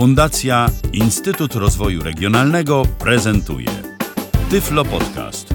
Fundacja 0.00 0.66
Instytut 0.92 1.54
Rozwoju 1.54 2.02
Regionalnego 2.02 2.82
prezentuje 2.98 3.68
Tyflo 4.50 4.84
Podcast. 4.84 5.54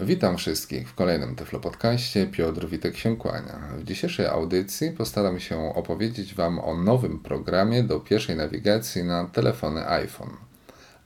Witam 0.00 0.36
wszystkich 0.36 0.88
w 0.88 0.94
kolejnym 0.94 1.36
Tyflo 1.36 1.60
Podcaście. 1.60 2.26
Piotr 2.26 2.66
Witek 2.66 2.96
się 2.96 3.16
kłania. 3.16 3.58
W 3.78 3.84
dzisiejszej 3.84 4.26
audycji 4.26 4.90
postaram 4.90 5.40
się 5.40 5.74
opowiedzieć 5.74 6.34
Wam 6.34 6.58
o 6.58 6.74
nowym 6.74 7.18
programie 7.18 7.82
do 7.82 8.00
pierwszej 8.00 8.36
nawigacji 8.36 9.04
na 9.04 9.24
telefony 9.24 9.88
iPhone. 9.88 10.36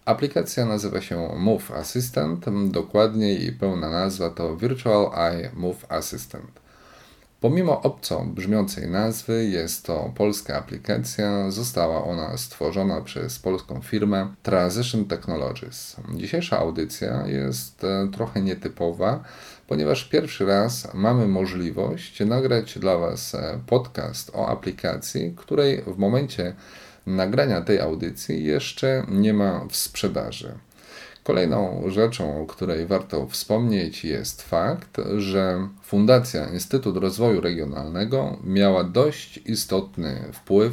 Aplikacja 0.04 0.66
nazywa 0.66 1.00
się 1.00 1.28
Move 1.36 1.70
Assistant, 1.70 2.44
dokładniej 2.70 3.42
jej 3.42 3.52
pełna 3.52 3.90
nazwa 3.90 4.30
to 4.30 4.56
Virtual 4.56 5.10
Eye 5.14 5.50
Move 5.54 5.92
Assistant. 5.92 6.65
Pomimo 7.46 7.82
obco 7.82 8.24
brzmiącej 8.24 8.88
nazwy, 8.88 9.44
jest 9.44 9.86
to 9.86 10.12
polska 10.14 10.56
aplikacja. 10.56 11.50
Została 11.50 12.04
ona 12.04 12.36
stworzona 12.36 13.00
przez 13.00 13.38
polską 13.38 13.80
firmę 13.82 14.34
Transition 14.42 15.04
Technologies. 15.04 15.96
Dzisiejsza 16.14 16.58
audycja 16.58 17.26
jest 17.26 17.84
e, 17.84 18.08
trochę 18.12 18.42
nietypowa, 18.42 19.24
ponieważ 19.66 20.04
pierwszy 20.04 20.46
raz 20.46 20.94
mamy 20.94 21.28
możliwość 21.28 22.20
nagrać 22.20 22.78
dla 22.78 22.98
Was 22.98 23.34
e, 23.34 23.60
podcast 23.66 24.30
o 24.34 24.48
aplikacji, 24.48 25.34
której 25.36 25.82
w 25.82 25.98
momencie 25.98 26.54
nagrania 27.06 27.60
tej 27.60 27.80
audycji 27.80 28.44
jeszcze 28.44 29.06
nie 29.08 29.34
ma 29.34 29.66
w 29.70 29.76
sprzedaży. 29.76 30.54
Kolejną 31.26 31.82
rzeczą, 31.90 32.42
o 32.42 32.46
której 32.46 32.86
warto 32.86 33.26
wspomnieć, 33.26 34.04
jest 34.04 34.42
fakt, 34.42 35.00
że 35.16 35.68
Fundacja 35.82 36.48
Instytut 36.48 36.96
Rozwoju 36.96 37.40
Regionalnego 37.40 38.38
miała 38.44 38.84
dość 38.84 39.40
istotny 39.46 40.24
wpływ 40.32 40.72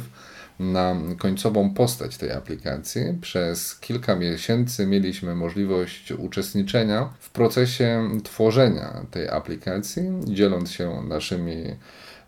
na 0.58 0.96
końcową 1.18 1.74
postać 1.74 2.16
tej 2.16 2.32
aplikacji. 2.32 3.02
Przez 3.20 3.80
kilka 3.80 4.16
miesięcy 4.16 4.86
mieliśmy 4.86 5.34
możliwość 5.34 6.12
uczestniczenia 6.12 7.08
w 7.20 7.30
procesie 7.30 8.08
tworzenia 8.24 9.06
tej 9.10 9.28
aplikacji, 9.28 10.02
dzieląc 10.24 10.70
się 10.70 11.02
naszymi 11.08 11.64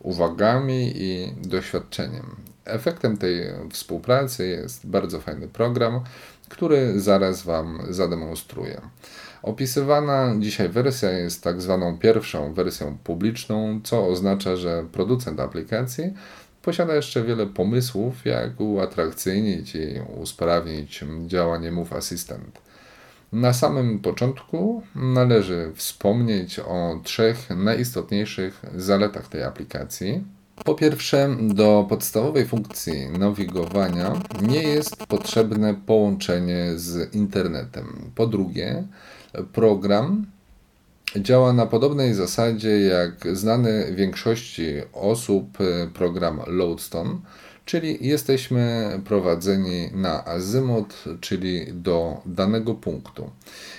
uwagami 0.00 0.92
i 0.94 1.32
doświadczeniem. 1.48 2.55
Efektem 2.66 3.16
tej 3.16 3.42
współpracy 3.70 4.48
jest 4.48 4.86
bardzo 4.86 5.20
fajny 5.20 5.48
program, 5.48 6.00
który 6.48 7.00
zaraz 7.00 7.42
Wam 7.42 7.78
zademonstruję. 7.90 8.80
Opisywana 9.42 10.34
dzisiaj 10.38 10.68
wersja 10.68 11.10
jest 11.10 11.42
tak 11.42 11.62
zwaną 11.62 11.98
pierwszą 11.98 12.54
wersją 12.54 12.98
publiczną, 13.04 13.80
co 13.84 14.06
oznacza, 14.06 14.56
że 14.56 14.84
producent 14.92 15.40
aplikacji 15.40 16.12
posiada 16.62 16.94
jeszcze 16.94 17.22
wiele 17.22 17.46
pomysłów, 17.46 18.24
jak 18.24 18.60
uatrakcyjnić 18.60 19.74
i 19.74 20.00
usprawnić 20.20 21.04
działanie 21.26 21.72
Move 21.72 21.92
Assistant. 21.92 22.58
Na 23.32 23.52
samym 23.52 23.98
początku 23.98 24.82
należy 24.94 25.72
wspomnieć 25.74 26.58
o 26.58 27.00
trzech 27.04 27.50
najistotniejszych 27.50 28.62
zaletach 28.74 29.28
tej 29.28 29.42
aplikacji. 29.42 30.24
Po 30.64 30.74
pierwsze, 30.74 31.36
do 31.40 31.86
podstawowej 31.88 32.46
funkcji 32.46 33.08
nawigowania 33.18 34.12
nie 34.42 34.62
jest 34.62 34.96
potrzebne 34.96 35.74
połączenie 35.74 36.72
z 36.76 37.14
internetem. 37.14 38.10
Po 38.14 38.26
drugie, 38.26 38.84
program 39.52 40.26
działa 41.16 41.52
na 41.52 41.66
podobnej 41.66 42.14
zasadzie 42.14 42.80
jak 42.80 43.36
znany 43.36 43.92
większości 43.94 44.64
osób 44.92 45.58
program 45.94 46.40
Lodestone, 46.46 47.10
czyli 47.66 48.08
jesteśmy 48.08 48.90
prowadzeni 49.04 49.90
na 49.92 50.24
azymut, 50.24 51.04
czyli 51.20 51.66
do 51.72 52.20
danego 52.26 52.74
punktu. 52.74 53.30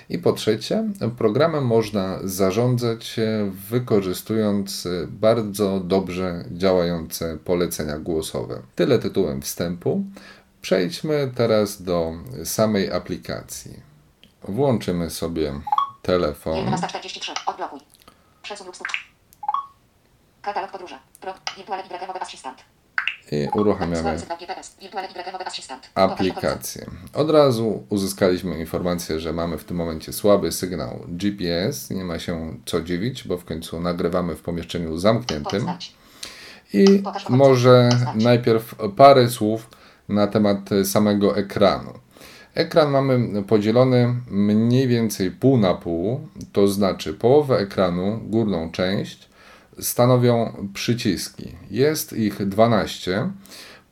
I 0.09 0.17
po 0.17 0.33
trzecie, 0.33 0.89
programem 1.17 1.65
można 1.65 2.19
zarządzać 2.23 3.15
wykorzystując 3.69 4.87
bardzo 5.07 5.79
dobrze 5.79 6.45
działające 6.51 7.37
polecenia 7.37 7.99
głosowe. 7.99 8.61
Tyle 8.75 8.99
tytułem 8.99 9.41
wstępu. 9.41 10.03
Przejdźmy 10.61 11.31
teraz 11.35 11.81
do 11.81 12.13
samej 12.43 12.91
aplikacji. 12.91 13.79
Włączymy 14.43 15.09
sobie 15.09 15.53
telefon. 16.01 16.65
11.43. 16.65 17.31
Odblokuj. 17.45 17.79
Przesuń 18.41 18.67
lub. 18.67 18.77
Katalog 20.41 20.71
podróży. 20.71 20.95
Pro. 21.21 21.33
Wirtualny 21.57 22.21
Assistant. 22.21 22.76
I 23.31 23.47
uruchamiamy 23.53 24.17
aplikację. 25.95 26.85
Od 27.13 27.29
razu 27.29 27.83
uzyskaliśmy 27.89 28.59
informację, 28.59 29.19
że 29.19 29.33
mamy 29.33 29.57
w 29.57 29.63
tym 29.63 29.77
momencie 29.77 30.13
słaby 30.13 30.51
sygnał 30.51 30.99
GPS. 31.07 31.89
Nie 31.89 32.03
ma 32.03 32.19
się 32.19 32.57
co 32.65 32.81
dziwić, 32.81 33.27
bo 33.27 33.37
w 33.37 33.45
końcu 33.45 33.81
nagrywamy 33.81 34.35
w 34.35 34.41
pomieszczeniu 34.41 34.97
zamkniętym. 34.97 35.65
I 36.73 37.03
może 37.29 37.89
najpierw 38.15 38.75
parę 38.95 39.29
słów 39.29 39.69
na 40.09 40.27
temat 40.27 40.69
samego 40.83 41.37
ekranu. 41.37 41.93
Ekran 42.55 42.91
mamy 42.91 43.43
podzielony 43.43 44.15
mniej 44.29 44.87
więcej 44.87 45.31
pół 45.31 45.57
na 45.57 45.73
pół, 45.73 46.27
to 46.53 46.67
znaczy 46.67 47.13
połowę 47.13 47.57
ekranu, 47.57 48.19
górną 48.23 48.71
część, 48.71 49.29
stanowią 49.79 50.67
przyciski. 50.73 51.55
Jest 51.71 52.13
ich 52.13 52.47
12, 52.47 53.29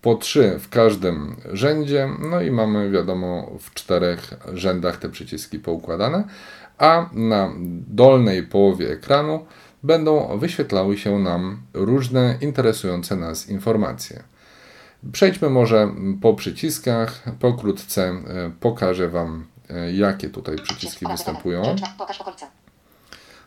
po 0.02 0.16
3 0.16 0.60
w 0.60 0.70
każdym 0.70 1.36
rzędzie, 1.54 2.10
no 2.32 2.42
i 2.42 2.52
mamy 2.52 2.92
wiadomo 2.92 3.52
w 3.60 3.74
czterech 3.74 4.34
rzędach 4.54 4.98
te 4.98 5.10
przyciski 5.10 5.60
poukładane, 5.60 6.24
a 6.78 7.10
na 7.14 7.54
dolnej 7.88 8.44
połowie 8.44 8.92
ekranu 8.92 9.46
będą 9.84 10.38
wyświetlały 10.38 10.98
się 10.98 11.20
nam 11.20 11.62
różne 11.74 12.38
interesujące 12.42 13.16
nas 13.16 13.50
informacje. 13.50 14.24
Przejdźmy 15.12 15.50
może 15.50 15.90
po 16.22 16.34
przyciskach. 16.34 17.24
Pokrótce 17.40 18.04
e, 18.04 18.52
pokażę 18.60 19.10
Wam, 19.10 19.46
e, 19.70 19.94
jakie 19.94 20.30
tutaj 20.30 20.56
przyciski 20.56 21.06
występują. 21.12 21.76
Pokaż 21.98 22.22
okolice. 22.22 22.48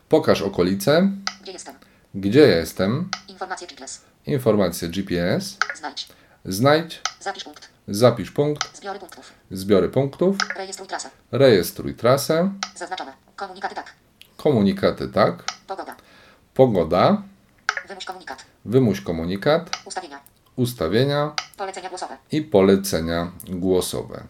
Pokaż 0.09 0.41
okolice. 0.41 1.11
Gdzie 1.43 1.51
jestem? 1.51 1.88
Gdzie 2.15 2.39
jestem? 2.47 3.09
Informacje 3.27 3.67
GPS. 3.67 4.01
Informacje 4.25 4.89
GPS. 4.89 5.57
Znajdź. 5.75 6.07
Znajdź. 6.45 7.01
Zapisz 7.19 7.43
punkt. 7.43 7.69
Zapisz 7.87 8.31
punkt. 8.31 8.77
Zbiory 8.77 8.99
punktów. 8.99 9.33
Zbiory 9.51 9.89
punktów. 9.89 10.35
Rejestruj 10.55 10.87
trasę. 10.87 11.09
Rejestruj 11.31 11.93
trasę. 11.95 12.51
Zaznaczone. 12.75 13.13
Komunikaty 13.35 13.75
tak. 13.75 13.93
Komunikaty 14.37 15.07
tak. 15.07 15.43
Pogoda. 15.67 15.95
Pogoda. 16.53 17.21
Wymuś 17.87 18.05
komunikat. 18.05 18.45
Wymuś 18.65 19.01
komunikat. 19.01 19.69
Ustawienia. 19.85 20.19
Ustawienia 20.55 21.35
Polecenia 21.57 21.89
głosowe. 21.89 22.17
i 22.31 22.41
polecenia 22.41 23.31
głosowe. 23.49 24.23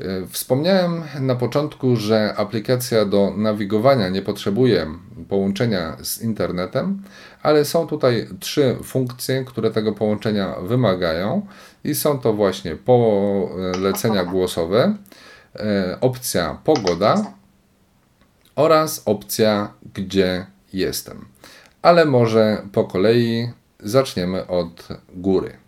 E, 0.00 0.26
Wspomniałem 0.26 1.02
na 1.20 1.34
początku, 1.34 1.96
że 1.96 2.34
aplikacja 2.36 3.04
do 3.04 3.32
nawigowania 3.36 4.08
nie 4.08 4.22
potrzebuje 4.22 4.86
połączenia 5.28 5.96
z 6.02 6.22
internetem, 6.22 7.02
ale 7.42 7.64
są 7.64 7.86
tutaj 7.86 8.28
trzy 8.40 8.76
funkcje, 8.82 9.44
które 9.44 9.70
tego 9.70 9.92
połączenia 9.92 10.54
wymagają 10.62 11.46
i 11.84 11.94
są 11.94 12.18
to 12.18 12.32
właśnie 12.32 12.76
polecenia 12.76 14.24
głosowe, 14.24 14.96
e, 15.56 15.98
opcja 16.00 16.58
pogoda 16.64 17.34
oraz 18.56 19.02
opcja 19.06 19.72
gdzie 19.94 20.46
jestem. 20.72 21.24
Ale 21.82 22.04
może 22.04 22.62
po 22.72 22.84
kolei 22.84 23.50
zaczniemy 23.80 24.46
od 24.46 24.88
góry. 25.14 25.63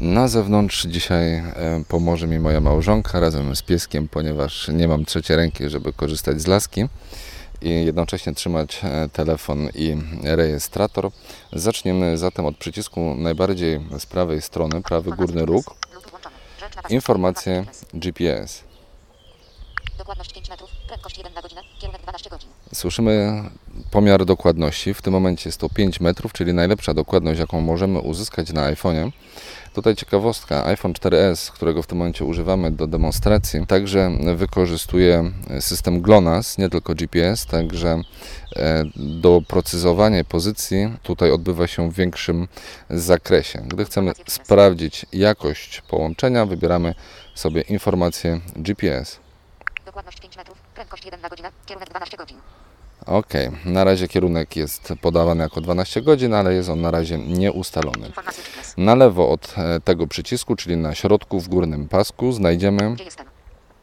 Na 0.00 0.28
zewnątrz 0.28 0.86
dzisiaj 0.86 1.34
e, 1.34 1.84
pomoże 1.88 2.26
mi 2.26 2.38
moja 2.38 2.60
małżonka 2.60 3.20
razem 3.20 3.56
z 3.56 3.62
pieskiem, 3.62 4.08
ponieważ 4.08 4.68
nie 4.68 4.88
mam 4.88 5.04
trzeciej 5.04 5.36
ręki, 5.36 5.68
żeby 5.68 5.92
korzystać 5.92 6.40
z 6.40 6.46
laski 6.46 6.84
i 7.62 7.70
jednocześnie 7.70 8.34
trzymać 8.34 8.80
e, 8.84 9.08
telefon 9.08 9.68
i 9.74 9.96
rejestrator. 10.22 11.10
Zaczniemy 11.52 12.18
zatem 12.18 12.46
od 12.46 12.56
przycisku 12.56 13.14
najbardziej 13.14 13.80
z 13.98 14.06
prawej 14.06 14.42
strony, 14.42 14.82
prawy 14.82 15.10
górny 15.10 15.46
róg, 15.46 15.74
informacje 16.90 17.64
GPS. 17.94 18.64
Dokładność 19.98 20.32
5 20.32 20.50
metrów. 20.50 20.70
Prędkość 20.88 21.18
1 21.18 21.34
na 21.34 21.42
godzinę. 21.42 21.60
Kierunek 21.78 22.02
12 22.02 22.30
godzin. 22.30 22.50
Słyszymy 22.74 23.42
pomiar 23.90 24.24
dokładności. 24.24 24.94
W 24.94 25.02
tym 25.02 25.12
momencie 25.12 25.48
jest 25.48 25.60
to 25.60 25.68
5 25.68 26.00
metrów, 26.00 26.32
czyli 26.32 26.54
najlepsza 26.54 26.94
dokładność, 26.94 27.40
jaką 27.40 27.60
możemy 27.60 27.98
uzyskać 27.98 28.52
na 28.52 28.72
iPhone'ie. 28.72 29.10
Tutaj 29.74 29.96
ciekawostka, 29.96 30.64
iPhone 30.64 30.92
4S, 30.92 31.50
którego 31.50 31.82
w 31.82 31.86
tym 31.86 31.98
momencie 31.98 32.24
używamy 32.24 32.70
do 32.70 32.86
demonstracji, 32.86 33.66
także 33.66 34.10
wykorzystuje 34.36 35.30
system 35.60 36.00
GLONASS, 36.00 36.58
nie 36.58 36.68
tylko 36.68 36.94
GPS, 36.94 37.46
także 37.46 38.02
e, 38.56 38.84
doprecyzowanie 38.96 40.24
pozycji 40.24 40.96
tutaj 41.02 41.30
odbywa 41.30 41.66
się 41.66 41.90
w 41.90 41.94
większym 41.94 42.48
zakresie. 42.90 43.62
Gdy 43.66 43.84
chcemy 43.84 44.12
sprawdzić 44.28 45.06
jakość 45.12 45.82
połączenia, 45.88 46.46
wybieramy 46.46 46.94
sobie 47.34 47.60
informację 47.60 48.40
GPS. 48.56 49.18
Dokładność 49.86 50.20
5 50.20 50.36
metrów. 50.36 50.57
Prędkość 50.78 51.04
1 51.04 51.20
na 51.20 51.28
godzinę. 51.28 51.50
Kierunek 51.66 51.88
12 51.90 52.16
godzin. 52.16 52.36
Ok, 53.06 53.32
na 53.64 53.84
razie 53.84 54.08
kierunek 54.08 54.56
jest 54.56 54.92
podawany 55.00 55.42
jako 55.42 55.60
12 55.60 56.02
godzin, 56.02 56.34
ale 56.34 56.54
jest 56.54 56.68
on 56.68 56.80
na 56.80 56.90
razie 56.90 57.18
nieustalony. 57.18 58.12
Na 58.76 58.94
lewo 58.94 59.30
od 59.30 59.54
e, 59.58 59.80
tego 59.80 60.06
przycisku, 60.06 60.56
czyli 60.56 60.76
na 60.76 60.94
środku 60.94 61.40
w 61.40 61.48
górnym 61.48 61.88
pasku, 61.88 62.32
znajdziemy 62.32 62.94
Gdzie 62.94 63.04
jestem? 63.04 63.26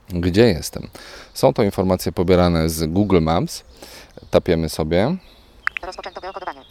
gdzie 0.09 0.47
jestem. 0.47 0.87
Są 1.33 1.53
to 1.53 1.63
informacje 1.63 2.11
pobierane 2.11 2.69
z 2.69 2.85
Google 2.91 3.21
Maps. 3.21 3.63
Tapiemy 4.29 4.69
sobie. 4.69 5.15
Rozpoczęto 5.83 6.21
geokodowanie. 6.21 6.61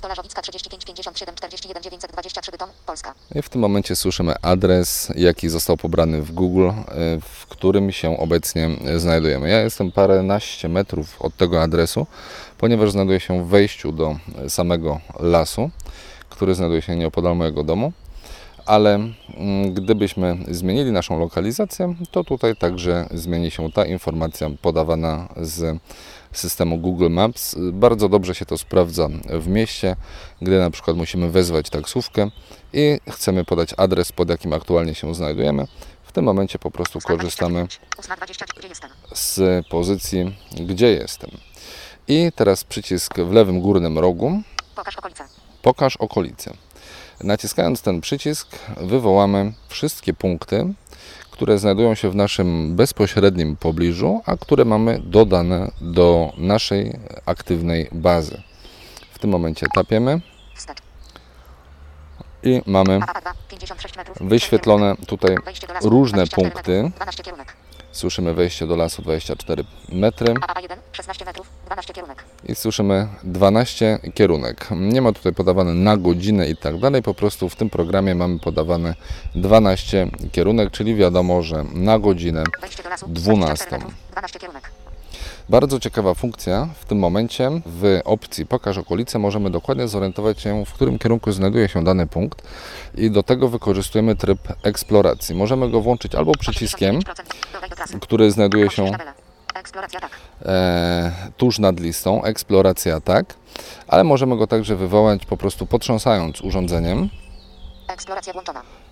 Stolarzowicka 0.00 0.42
35 0.42 0.84
57 0.84 1.34
41 1.34 1.82
923 1.82 2.52
Bytom, 2.52 2.68
Polska. 2.86 3.14
I 3.34 3.42
w 3.42 3.48
tym 3.48 3.60
momencie 3.60 3.96
słyszymy 3.96 4.34
adres, 4.42 5.12
jaki 5.16 5.48
został 5.48 5.76
pobrany 5.76 6.22
w 6.22 6.32
Google, 6.32 6.68
e, 6.68 6.74
w 7.20 7.46
którym 7.46 7.92
się 7.92 8.18
obecnie 8.18 8.70
znajdujemy. 8.96 9.48
Ja 9.48 9.60
jestem 9.60 9.92
paręnaście 9.92 10.68
metrów 10.68 11.22
od 11.22 11.36
tego 11.36 11.62
adresu, 11.62 12.06
ponieważ 12.58 12.90
znajduję 12.90 13.20
się 13.20 13.44
w 13.44 13.48
wejściu 13.48 13.92
do 13.92 14.16
samego 14.48 15.00
lasu, 15.18 15.70
który 16.28 16.54
znajduje 16.54 16.82
się 16.82 16.96
nieopodal 16.96 17.36
mojego 17.36 17.64
domu. 17.64 17.92
Ale 18.66 18.94
mm, 18.94 19.74
gdybyśmy 19.74 20.38
zmienili 20.48 20.92
naszą 20.92 21.18
lokalizację, 21.18 21.94
to 22.10 22.24
tutaj 22.24 22.56
także 22.56 23.08
zmieni 23.14 23.50
się 23.50 23.72
ta 23.72 23.84
informacja 23.84 24.50
podawana 24.62 25.28
z 25.36 25.80
systemu 26.32 26.78
Google 26.78 27.10
Maps. 27.10 27.56
Bardzo 27.72 28.08
dobrze 28.08 28.34
się 28.34 28.46
to 28.46 28.58
sprawdza 28.58 29.08
w 29.30 29.48
mieście, 29.48 29.96
gdy 30.42 30.58
na 30.58 30.70
przykład 30.70 30.96
musimy 30.96 31.30
wezwać 31.30 31.70
taksówkę 31.70 32.30
i 32.72 33.00
chcemy 33.10 33.44
podać 33.44 33.74
adres, 33.76 34.12
pod 34.12 34.30
jakim 34.30 34.52
aktualnie 34.52 34.94
się 34.94 35.14
znajdujemy. 35.14 35.66
W 36.04 36.12
tym 36.12 36.24
momencie 36.24 36.58
po 36.58 36.70
prostu 36.70 36.98
korzystamy 37.00 37.66
8.20, 37.96 38.58
gdzie 38.58 38.68
jestem? 38.68 38.90
z 39.14 39.66
pozycji, 39.66 40.36
gdzie 40.60 40.86
jestem. 40.86 41.30
I 42.08 42.32
teraz 42.34 42.64
przycisk 42.64 43.18
w 43.18 43.32
lewym 43.32 43.60
górnym 43.60 43.98
rogu 43.98 44.42
Pokaż 44.74 44.96
okolice. 44.96 45.24
Pokaż 45.62 45.96
okolice. 45.96 46.54
Naciskając 47.22 47.82
ten 47.82 48.00
przycisk, 48.00 48.58
wywołamy 48.76 49.52
wszystkie 49.68 50.14
punkty, 50.14 50.74
które 51.40 51.58
znajdują 51.58 51.94
się 51.94 52.10
w 52.10 52.14
naszym 52.14 52.76
bezpośrednim 52.76 53.56
pobliżu, 53.56 54.22
a 54.26 54.36
które 54.36 54.64
mamy 54.64 55.00
dodane 55.04 55.70
do 55.80 56.32
naszej 56.36 56.98
aktywnej 57.26 57.88
bazy. 57.92 58.42
W 59.12 59.18
tym 59.18 59.30
momencie 59.30 59.66
tapiemy 59.74 60.20
i 62.42 62.62
mamy 62.66 62.98
AA2, 62.98 63.32
56 63.48 63.96
metrów. 63.96 64.16
wyświetlone 64.20 64.96
tutaj 65.06 65.36
różne 65.82 66.24
24 66.24 66.50
punkty. 66.50 66.90
Metrów, 67.90 67.96
12 67.96 67.96
kierunek. 67.96 67.96
Słyszymy 67.96 68.34
wejście 68.34 68.66
do 68.66 68.76
lasu 68.76 69.02
24 69.02 69.64
metry 69.92 70.34
AA1, 70.34 70.76
16 70.92 71.24
metrów, 71.24 71.46
12 71.66 71.92
kierunek. 71.94 72.24
i 72.48 72.54
słyszymy 72.54 73.08
12 73.24 73.98
kierunek. 74.14 74.68
Nie 74.70 75.02
ma 75.02 75.12
tutaj 75.12 75.32
podawane 75.32 75.74
na 75.74 75.96
godzinę 75.96 76.48
i 76.48 76.56
tak 76.56 76.78
dalej, 76.78 77.02
po 77.02 77.14
prostu 77.14 77.48
w 77.48 77.56
tym 77.56 77.70
programie 77.70 78.14
mamy 78.14 78.38
podawane 78.38 78.94
12 79.34 80.08
kierunek, 80.32 80.70
czyli 80.70 80.94
wiadomo, 80.94 81.42
że 81.42 81.64
na 81.74 81.98
godzinę 81.98 82.44
Wejście 82.60 82.82
do 82.82 82.88
lasu, 82.88 83.06
12. 83.08 83.64
24 83.64 83.84
metrów, 83.84 83.94
12 84.12 84.38
kierunek. 84.38 84.69
Bardzo 85.50 85.80
ciekawa 85.80 86.14
funkcja. 86.14 86.68
W 86.80 86.84
tym 86.84 86.98
momencie 86.98 87.50
w 87.66 88.00
opcji 88.04 88.46
Pokaż 88.46 88.78
okolice 88.78 89.18
możemy 89.18 89.50
dokładnie 89.50 89.88
zorientować 89.88 90.40
się, 90.40 90.64
w 90.64 90.72
którym 90.72 90.98
kierunku 90.98 91.32
znajduje 91.32 91.68
się 91.68 91.84
dany 91.84 92.06
punkt 92.06 92.42
i 92.94 93.10
do 93.10 93.22
tego 93.22 93.48
wykorzystujemy 93.48 94.16
tryb 94.16 94.38
eksploracji. 94.62 95.34
Możemy 95.34 95.70
go 95.70 95.80
włączyć 95.80 96.14
albo 96.14 96.32
przyciskiem, 96.32 96.98
85%. 96.98 97.04
Dodaj 97.52 97.70
do 97.70 97.76
trasy. 97.76 98.00
który 98.00 98.30
znajduje 98.30 98.70
się 98.70 98.92
e, 100.42 101.12
tuż 101.36 101.58
nad 101.58 101.80
listą, 101.80 102.24
eksploracja 102.24 103.00
tak, 103.00 103.34
ale 103.88 104.04
możemy 104.04 104.36
go 104.36 104.46
także 104.46 104.76
wywołać 104.76 105.26
po 105.26 105.36
prostu 105.36 105.66
potrząsając 105.66 106.40
urządzeniem 106.40 107.08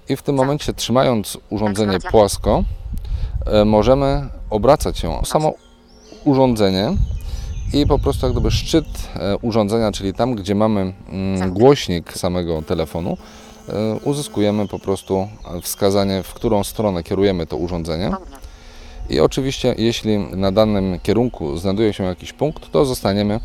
i 0.09 0.17
w 0.17 0.23
tym 0.23 0.35
momencie 0.35 0.75
trzymając 0.75 1.39
urządzenie 1.51 1.99
płasko 2.01 2.65
e, 3.47 3.65
możemy 3.65 4.29
obracać 4.51 4.99
się 4.99 5.19
o 5.21 5.25
samo 5.25 5.68
urządzenie 6.25 6.93
i 7.73 7.87
po 7.87 7.99
prostu 7.99 8.27
jak 8.27 8.33
gdyby 8.33 8.51
szczyt 8.51 8.87
e, 9.15 9.37
urządzenia, 9.37 9.93
czyli 9.93 10.15
tam, 10.15 10.35
gdzie 10.35 10.55
mamy 10.55 10.93
mm, 11.09 11.53
głośnik 11.53 12.13
samego 12.13 12.63
telefonu, 12.63 13.17
e, 13.69 13.73
uzyskujemy 14.05 14.69
po 14.69 14.79
prostu 14.79 15.29
wskazanie, 15.63 16.23
w 16.23 16.35
którą 16.35 16.65
stronę 16.65 17.03
kierujemy 17.03 17.47
to 17.47 17.57
urządzenie. 17.57 18.11
I 19.11 19.21
oczywiście, 19.21 19.75
jeśli 19.79 20.19
na 20.19 20.53
danym 20.53 20.99
kierunku 21.03 21.59
znajduje 21.59 21.93
się 21.93 22.05
jakiś 22.05 22.33
punkt, 22.33 22.71
to 22.71 22.85
zostaniemy 22.85 23.41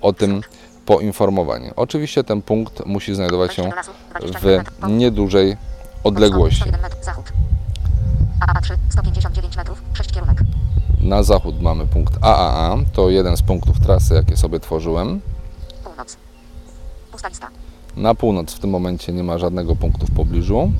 o 0.00 0.12
tym 0.12 0.40
poinformowani. 0.86 1.70
Oczywiście 1.76 2.24
ten 2.24 2.42
punkt 2.42 2.86
musi 2.86 3.14
znajdować 3.14 3.54
się 3.54 3.62
do 3.62 3.74
lasu, 3.74 3.90
21 4.20 4.64
w 4.82 4.88
niedużej 4.88 5.56
odległości. 6.04 6.60
101 6.60 6.82
metrów. 6.82 7.04
Zachód. 7.04 7.32
AA3, 8.46 8.76
159 8.88 9.56
metrów, 9.56 9.82
6 9.94 10.12
kierunek. 10.12 10.38
Na 11.00 11.22
zachód 11.22 11.62
mamy 11.62 11.86
punkt 11.86 12.24
AAA, 12.24 12.76
to 12.92 13.10
jeden 13.10 13.36
z 13.36 13.42
punktów 13.42 13.80
trasy, 13.80 14.14
jakie 14.14 14.36
sobie 14.36 14.60
tworzyłem. 14.60 15.20
Północ. 15.84 16.16
Pusta 17.12 17.28
lista. 17.28 17.48
Na 17.96 18.14
północ 18.14 18.54
w 18.54 18.58
tym 18.58 18.70
momencie 18.70 19.12
nie 19.12 19.22
ma 19.22 19.38
żadnego 19.38 19.76
punktu 19.76 20.06
w 20.06 20.10
pobliżu. 20.10 20.72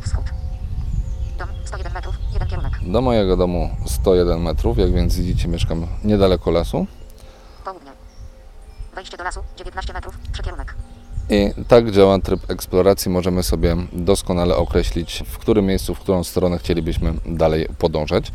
Wschód. 0.00 0.24
Dom, 1.38 1.48
101 1.64 1.92
metrów, 1.92 2.14
1 2.32 2.48
kierunek. 2.48 2.72
Do 2.86 3.00
mojego 3.00 3.36
domu 3.36 3.70
101 3.86 4.42
metrów, 4.42 4.78
jak 4.78 4.92
więc 4.92 5.16
widzicie 5.16 5.48
mieszkam 5.48 5.86
niedaleko 6.04 6.50
lasu. 6.50 6.86
Południe. 7.64 7.90
Wejście 8.94 9.16
do 9.16 9.24
lasu, 9.24 9.40
19 9.56 9.92
metrów, 9.92 10.18
3 10.32 10.42
kierunek. 10.42 10.74
I 11.30 11.50
tak 11.68 11.90
działa 11.90 12.18
tryb 12.18 12.50
eksploracji. 12.50 13.10
Możemy 13.10 13.42
sobie 13.42 13.76
doskonale 13.92 14.56
określić, 14.56 15.22
w 15.26 15.38
którym 15.38 15.66
miejscu, 15.66 15.94
w 15.94 15.98
którą 16.00 16.24
stronę 16.24 16.58
chcielibyśmy 16.58 17.12
dalej 17.26 17.66
podążać. 17.78 18.32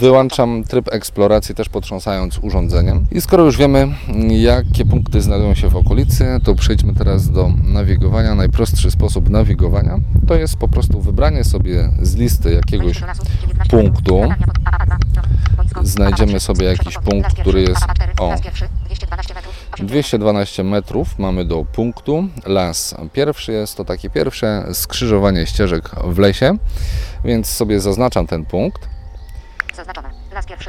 Wyłączam 0.00 0.64
tryb 0.64 0.88
eksploracji 0.92 1.54
też 1.54 1.68
potrząsając 1.68 2.38
urządzeniem. 2.38 3.06
I 3.12 3.20
skoro 3.20 3.44
już 3.44 3.56
wiemy, 3.56 3.88
jakie 4.30 4.84
punkty 4.84 5.20
znajdują 5.20 5.54
się 5.54 5.68
w 5.68 5.76
okolicy, 5.76 6.40
to 6.44 6.54
przejdźmy 6.54 6.94
teraz 6.94 7.30
do 7.30 7.50
nawigowania. 7.64 8.34
Najprostszy 8.34 8.90
sposób 8.90 9.28
nawigowania 9.30 9.98
to 10.28 10.34
jest 10.34 10.56
po 10.56 10.68
prostu 10.68 11.00
wybranie 11.00 11.44
sobie 11.44 11.90
z 12.02 12.14
listy 12.14 12.52
jakiegoś 12.54 12.84
Wejście 12.86 13.00
do 13.00 13.06
lasu, 13.06 13.22
19 13.40 13.76
punktu. 13.76 14.18
metrów, 14.18 14.30
nadania 14.30 14.46
pod 14.46 14.58
AA2, 14.58 15.14
dom, 15.14 15.24
boisko, 15.56 15.80
Znajdziemy 15.86 16.32
AA3, 16.32 16.40
sobie 16.40 16.66
jakiś 16.66 16.94
punkt, 16.98 17.40
który 17.40 17.60
jest- 17.62 17.80
AA4, 17.80 18.20
o. 18.22 18.34
las 19.80 19.90
pierwszy, 19.90 20.18
212 20.18 20.64
metrów, 20.64 21.08
8 21.08 21.16
212 21.16 21.18
metrów 21.18 21.18
mamy 21.18 21.44
do 21.44 21.64
punktu. 21.64 22.28
Las 22.46 22.94
pierwszy 23.12 23.52
jest 23.52 23.76
to 23.76 23.84
takie 23.84 24.10
pierwsze 24.10 24.66
skrzyżowanie 24.72 25.46
ścieżek 25.46 25.90
w 26.04 26.18
lesie, 26.18 26.56
więc 27.24 27.46
sobie 27.50 27.80
zaznaczam 27.80 28.26
ten 28.26 28.44
punkt. 28.44 28.88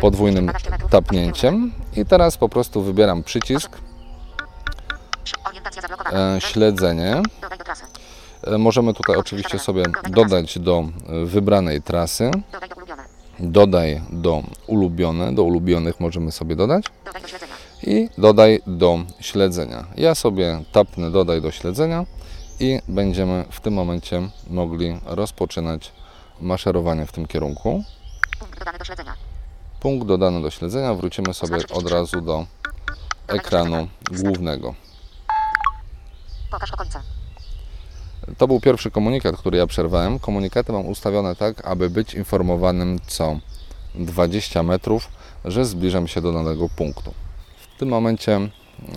Podwójnym 0.02 0.46
212 0.46 0.46
metrów, 0.46 0.56
8 0.56 0.62
kierunek. 0.64 0.92
tapnięciem. 0.92 1.72
I 1.96 2.06
teraz 2.06 2.38
po 2.38 2.50
prostu 2.50 2.82
wybieram 2.82 3.24
przycisk. 3.24 3.78
E, 6.14 6.42
śledzenie. 6.42 7.22
E, 8.48 8.58
Możemy 8.58 8.94
tutaj 8.94 9.16
oczywiście 9.16 9.60
sobie 9.60 9.84
dodać 10.10 10.60
do 10.60 10.84
e, 11.10 11.26
wybranej 11.26 11.82
trasy, 11.82 12.32
Dodaj 13.40 14.02
do 14.10 14.44
ulubione. 14.68 15.34
do 15.36 15.44
ulubionych 15.44 16.00
możemy 16.00 16.32
sobie 16.32 16.56
dodać. 16.56 16.86
I 17.86 18.10
dodaj 18.18 18.62
do 18.68 19.00
śledzenia. 19.20 19.86
Ja 19.98 20.16
sobie 20.16 20.64
tapnę 20.72 21.12
dodaj 21.12 21.42
do 21.42 21.52
śledzenia 21.52 22.06
i 22.60 22.80
będziemy 22.88 23.46
w 23.50 23.62
tym 23.62 23.74
momencie 23.74 24.30
mogli 24.50 25.00
rozpoczynać 25.06 25.92
maszerowanie 26.42 27.06
w 27.06 27.12
tym 27.12 27.28
kierunku. 27.28 27.84
Punkt 28.40 28.60
dodany 28.60 28.78
do 28.78 28.86
śledzenia. 28.86 29.14
Punkt 29.80 30.08
dodany 30.08 30.42
do 30.42 30.50
śledzenia, 30.50 30.94
wrócimy 30.94 31.34
sobie 31.34 31.58
od 31.74 31.92
razu 31.92 32.22
do 32.22 32.46
ekranu 33.28 33.88
głównego. 34.12 34.76
Pokaż 36.52 36.72
okolice. 36.72 37.02
To 38.38 38.48
był 38.48 38.60
pierwszy 38.60 38.92
komunikat, 38.92 39.38
który 39.38 39.58
ja 39.58 39.68
przerwałem. 39.68 40.20
Komunikaty 40.20 40.72
mam 40.72 40.86
ustawione 40.86 41.36
tak, 41.36 41.66
aby 41.66 41.90
być 41.90 42.14
informowanym 42.14 43.00
co 43.08 43.40
20 43.96 44.64
metrów, 44.64 45.10
że 45.46 45.66
zbliżam 45.66 46.08
się 46.08 46.22
do 46.22 46.34
danego 46.34 46.70
punktu. 46.70 47.14
W 47.76 47.78
tym 47.78 47.90
momencie 47.90 48.40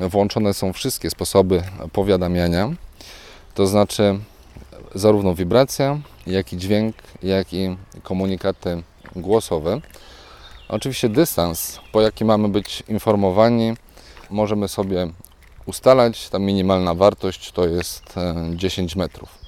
włączone 0.00 0.54
są 0.54 0.73
wszystkie 0.73 1.11
sposoby 1.11 1.62
powiadamiania, 1.92 2.70
to 3.54 3.66
znaczy 3.66 4.18
zarówno 4.94 5.35
wibracja, 5.35 5.99
jak 6.26 6.52
i 6.52 6.56
dźwięk, 6.56 6.97
jak 7.23 7.52
i 7.52 7.76
komunikaty 8.02 8.82
głosowe. 9.16 9.80
Oczywiście 10.68 11.08
dystans, 11.08 11.80
po 11.92 12.00
jaki 12.00 12.25
mamy 12.25 12.49
być 12.49 12.82
informowani, 12.88 13.76
możemy 14.30 14.68
sobie 14.68 15.08
ustalać. 15.66 16.28
Ta 16.28 16.38
minimalna 16.38 16.94
wartość 16.94 17.52
to 17.52 17.66
jest 17.66 18.16
e, 18.16 18.50
10 18.54 18.97
metrów. 18.97 19.38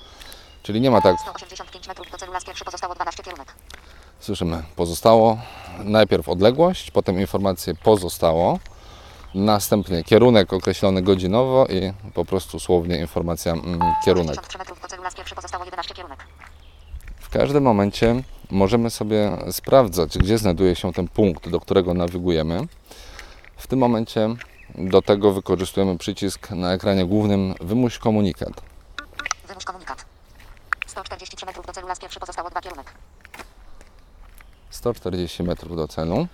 Czyli 0.63 0.81
nie 0.81 0.91
ma 0.91 1.01
tak, 1.01 1.17
185 1.21 1.89
metrów 1.89 2.11
do 2.11 2.19
celu 2.19 2.33
las 2.33 2.45
pierwszy 2.45 2.65
pozostało 2.65 2.95
12 2.95 3.23
kierunek. 3.23 3.55
słyszymy, 4.21 4.63
pozostało 4.77 5.39
najpierw 5.79 6.29
odległość, 6.29 6.91
potem 6.91 7.21
informację 7.21 7.75
pozostało, 7.75 8.59
następnie 9.35 10.05
kierunek 10.05 10.53
określony 10.53 11.03
godzinowo 11.03 11.67
i 11.67 11.93
po 12.15 12.25
prostu 12.25 12.61
słownie 12.61 12.99
informacja 12.99 13.53
mm, 13.53 13.81
kierunek. 14.05 14.35
63 14.35 14.59
metrów 14.59 14.81
do 14.81 14.89
celu 14.89 15.03
las 15.03 15.15
pierwszy 15.15 15.35
pozostało 15.35 15.65
11 15.65 15.95
kierunek. 15.95 16.27
W 17.21 17.29
każdym 17.29 17.63
momencie 17.63 18.23
możemy 18.51 18.91
sobie 18.91 19.37
sprawdzać, 19.51 20.19
gdzie 20.19 20.39
znajduje 20.39 20.77
się 20.77 20.93
ten 20.93 21.09
punkt, 21.09 21.49
do 21.49 21.61
którego 21.61 21.95
nawigujemy. 21.95 22.67
W 23.57 23.67
tym 23.67 23.79
momencie 23.79 24.29
do 24.75 25.03
tego 25.03 25.33
wykorzystujemy 25.33 25.99
przycisk 25.99 26.51
na 26.51 26.73
ekranie 26.73 27.05
głównym 27.05 27.55
Wymuś 27.61 27.99
komunikat. 27.99 28.53
Wymuś 29.49 29.65
komunikat. 29.65 30.05
143 30.87 31.47
metrów 31.47 31.67
do 31.67 31.73
celu 31.73 31.89
las 31.89 31.99
pierwszy 31.99 32.21
pozostało 32.21 32.51
2 32.51 32.61
kierunek. 32.61 32.93
140 34.71 35.43
metrów 35.43 35.77
do 35.77 35.89
celu. 35.89 36.27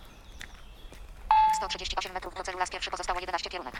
138 1.57 2.13
metrów 2.15 2.35
do 2.35 2.43
celu 2.43 2.59
las 2.59 2.71
pierwszy 2.71 2.91
pozostało 2.91 3.21
11 3.21 3.51
kierunek. 3.51 3.75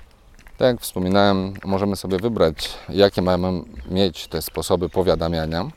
Tak 0.59 0.67
jak 0.69 0.81
wspominałem, 0.81 1.55
możemy 1.65 1.97
sobie 1.97 2.19
wybrać, 2.19 2.69
jakie 2.89 3.23
mamy 3.23 3.63
mieć 3.91 4.29
te 4.29 4.43
sposoby 4.43 4.89
powiadamiania. 4.89 5.69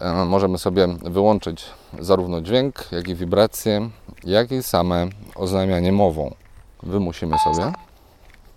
E, 0.00 0.12
Możemy 0.24 0.58
sobie 0.58 0.88
wyłączyć 1.02 1.64
zarówno 1.98 2.40
dźwięk, 2.40 2.92
jak 2.92 3.08
i 3.08 3.14
wibracje, 3.14 3.90
jak 4.24 4.52
i 4.52 4.62
same 4.62 5.06
oznajmianie 5.34 5.92
mową. 5.92 6.34
Wymusimy 6.82 7.38
sobie 7.38 7.72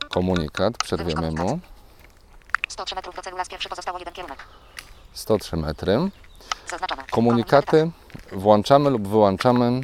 komunikat, 0.09 0.77
przerwiemy 0.77 1.31
mu 1.31 1.59
103 2.67 2.95
metrów 2.95 3.15
do 3.15 3.21
celu 3.21 3.37
las 3.37 3.49
pierwszy 3.49 3.69
pozostało 3.69 3.99
1 3.99 4.13
kierunek. 4.13 4.39
103 5.13 5.57
metry. 5.57 5.97
Komunikaty 7.11 7.91
włączamy 8.31 8.89
lub 8.89 9.07
wyłączamy 9.07 9.81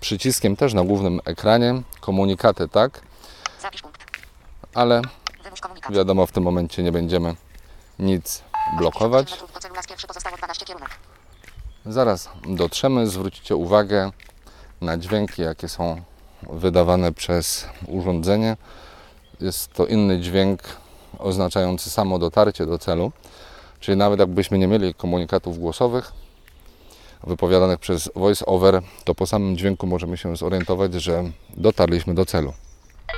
przyciskiem 0.00 0.56
też 0.56 0.74
na 0.74 0.84
głównym 0.84 1.20
ekranie. 1.24 1.82
Komunikaty 2.00 2.68
tak, 2.68 3.00
ale 4.74 5.02
wiadomo 5.90 6.26
w 6.26 6.32
tym 6.32 6.42
momencie 6.42 6.82
nie 6.82 6.92
będziemy 6.92 7.34
nic 7.98 8.42
blokować. 8.78 9.30
metrów 9.30 9.52
do 9.52 9.60
celu 9.60 9.74
las 9.74 9.86
pierwszy 9.86 10.06
pozostało 10.06 10.36
12 10.36 10.66
kierunek. 10.66 10.90
Zaraz 11.86 12.28
dotrzemy, 12.46 13.06
zwrócicie 13.06 13.56
uwagę 13.56 14.10
na 14.80 14.98
dźwięki, 14.98 15.42
jakie 15.42 15.68
są 15.68 16.02
wydawane 16.42 17.12
przez 17.12 17.66
urządzenie. 17.88 18.56
Jest 19.40 19.72
to 19.72 19.86
inny 19.86 20.20
dźwięk 20.20 20.62
oznaczający 21.18 21.90
samo 21.90 22.18
dotarcie 22.18 22.66
do 22.66 22.78
celu, 22.78 23.12
czyli 23.80 23.96
nawet 23.96 24.20
jakbyśmy 24.20 24.58
nie 24.58 24.66
mieli 24.66 24.94
komunikatów 24.94 25.58
głosowych 25.58 26.12
wypowiadanych 27.26 27.78
przez 27.78 28.10
voice-over, 28.14 28.82
to 29.04 29.14
po 29.14 29.26
samym 29.26 29.56
dźwięku 29.56 29.86
możemy 29.86 30.16
się 30.16 30.36
zorientować, 30.36 30.94
że 30.94 31.24
dotarliśmy 31.56 32.14
do 32.14 32.26
celu. 32.26 32.52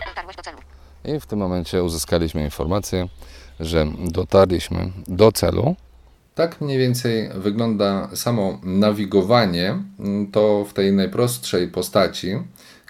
Dotarłeś 0.09 0.37
do 0.37 0.42
celu. 0.42 0.59
I 1.04 1.21
w 1.21 1.26
tym 1.26 1.38
momencie 1.38 1.82
uzyskaliśmy 1.82 2.44
informację, 2.44 3.09
że 3.61 3.87
dotarliśmy 3.99 4.92
do 5.09 5.32
celu. 5.32 5.76
Tak 6.35 6.61
mniej 6.61 6.78
więcej 6.78 7.30
wygląda 7.35 8.09
samo 8.14 8.59
nawigowanie. 8.62 9.78
To 10.32 10.64
w 10.64 10.73
tej 10.73 10.92
najprostszej 10.92 11.68
postaci, 11.68 12.38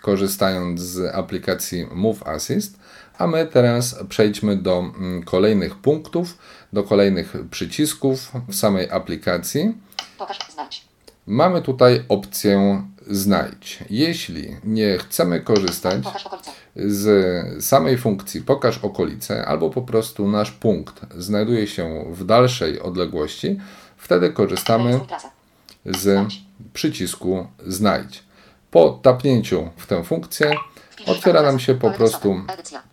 korzystając 0.02 0.80
z 0.80 1.14
aplikacji 1.14 1.86
Move 1.94 2.26
Assist. 2.26 2.78
A 3.18 3.26
my 3.26 3.46
teraz 3.46 3.96
przejdźmy 4.08 4.56
do 4.56 4.78
mm, 4.78 5.22
kolejnych 5.22 5.76
punktów, 5.76 6.38
do 6.72 6.82
kolejnych 6.82 7.34
przycisków 7.50 8.32
w 8.48 8.54
samej 8.54 8.90
aplikacji. 8.90 9.74
Pokaż, 10.18 10.38
znajdź. 10.52 10.91
Mamy 11.26 11.62
tutaj 11.62 12.04
opcję 12.08 12.82
znajdź. 13.10 13.78
Jeśli 13.90 14.56
nie 14.64 14.98
chcemy 14.98 15.40
korzystać 15.40 16.04
z 16.76 17.64
samej 17.64 17.98
funkcji 17.98 18.40
pokaż 18.40 18.78
okolice, 18.78 19.46
albo 19.46 19.70
po 19.70 19.82
prostu 19.82 20.28
nasz 20.28 20.50
punkt 20.50 21.00
znajduje 21.18 21.66
się 21.66 22.04
w 22.10 22.24
dalszej 22.24 22.80
odległości, 22.80 23.60
wtedy 23.96 24.30
korzystamy 24.30 25.00
z 25.84 26.32
przycisku 26.72 27.46
znajdź. 27.66 28.24
Po 28.70 28.90
tapnięciu 28.90 29.68
w 29.76 29.86
tę 29.86 30.04
funkcję 30.04 30.54
otwiera 31.06 31.42
nam 31.42 31.58
się 31.58 31.74
po 31.74 31.90
prostu 31.90 32.40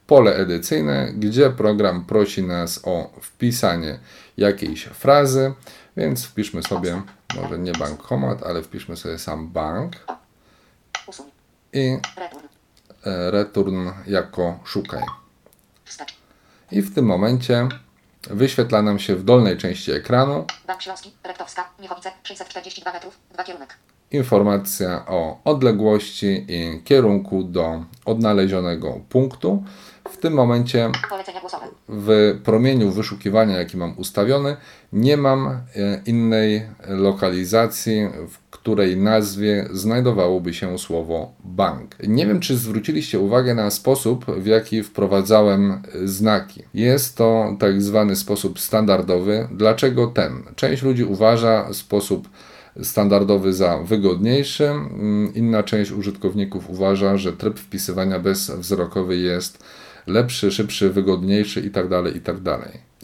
pole 0.07 0.35
edycyjne, 0.35 1.13
gdzie 1.15 1.49
program 1.49 2.05
prosi 2.05 2.43
nas 2.43 2.81
o 2.83 3.09
wpisanie 3.21 3.99
jakiejś 4.37 4.83
frazy, 4.83 5.53
więc 5.99 6.25
wpiszmy 6.25 6.63
sobie, 6.63 7.01
może 7.35 7.59
nie 7.59 7.71
bankomat, 7.71 8.43
ale 8.43 8.63
wpiszmy 8.63 8.97
sobie 8.97 9.17
sam 9.19 9.47
bank 9.47 9.95
i 11.73 11.97
Return. 12.17 12.45
e, 13.05 13.31
return 13.31 13.89
jako 14.07 14.59
szukaj. 14.65 15.03
I 16.71 16.81
w 16.81 16.95
tym 16.95 17.05
momencie 17.05 17.67
wyświetla 18.29 18.81
nam 18.81 18.99
się 18.99 19.15
w 19.15 19.23
dolnej 19.23 19.57
części 19.57 19.91
ekranu 19.91 20.45
Bank 20.67 20.81
Śląski, 20.81 21.11
Rektowska, 21.23 21.69
Miechowice, 21.81 22.11
642 22.23 22.93
metrów, 22.93 23.19
2 23.33 23.43
kierunek. 23.43 23.75
informacja 24.11 25.05
o 25.07 25.39
odległości 25.43 26.45
i 26.47 26.83
kierunku 26.83 27.43
do 27.43 27.83
odnalezionego 28.05 28.99
punktu. 29.09 29.63
W 30.09 30.17
tym 30.17 30.33
momencie 30.33 30.91
w 31.89 32.39
promieniu 32.43 32.91
wyszukiwania, 32.91 33.57
jaki 33.57 33.77
mam 33.77 33.97
ustawiony, 33.97 34.57
nie 34.93 35.17
mam 35.17 35.47
e, 35.47 35.61
innej 36.05 36.61
lokalizacji, 36.87 38.07
w 38.29 38.49
której 38.49 38.97
nazwie 38.97 39.67
znajdowałoby 39.71 40.53
się 40.53 40.77
słowo 40.77 41.31
bank. 41.43 41.95
Nie 42.07 42.27
wiem, 42.27 42.39
czy 42.39 42.57
zwróciliście 42.57 43.19
uwagę 43.19 43.55
na 43.55 43.71
sposób, 43.71 44.25
w 44.25 44.45
jaki 44.45 44.83
wprowadzałem 44.83 45.71
e, 45.71 46.07
znaki. 46.07 46.63
Jest 46.73 47.17
to 47.17 47.55
tak 47.59 47.81
zwany 47.81 48.15
sposób 48.15 48.59
standardowy. 48.59 49.47
Dlaczego 49.51 50.07
ten? 50.07 50.43
Część 50.55 50.83
ludzi 50.83 51.03
uważa 51.03 51.73
sposób 51.73 52.29
standardowy 52.83 53.53
za 53.53 53.77
wygodniejszy. 53.77 54.65
Mm, 54.65 55.33
Inna 55.35 55.63
część 55.63 55.91
użytkowników 55.91 56.69
uważa, 56.69 57.17
że 57.17 57.33
tryb 57.33 57.59
wpisywania 57.59 58.19
bezwzrokowy 58.19 59.17
jest 59.17 59.63
lepszy, 60.09 60.51
szybszy, 60.51 60.89
wygodniejszy 60.89 61.61
itd. 61.61 62.03
itd. 62.13 62.57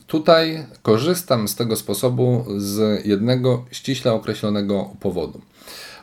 Tutaj 0.07 0.65
korzystam 0.81 1.47
z 1.47 1.55
tego 1.55 1.75
sposobu 1.75 2.45
z 2.57 3.05
jednego 3.05 3.65
ściśle 3.71 4.13
określonego 4.13 4.89
powodu. 4.99 5.41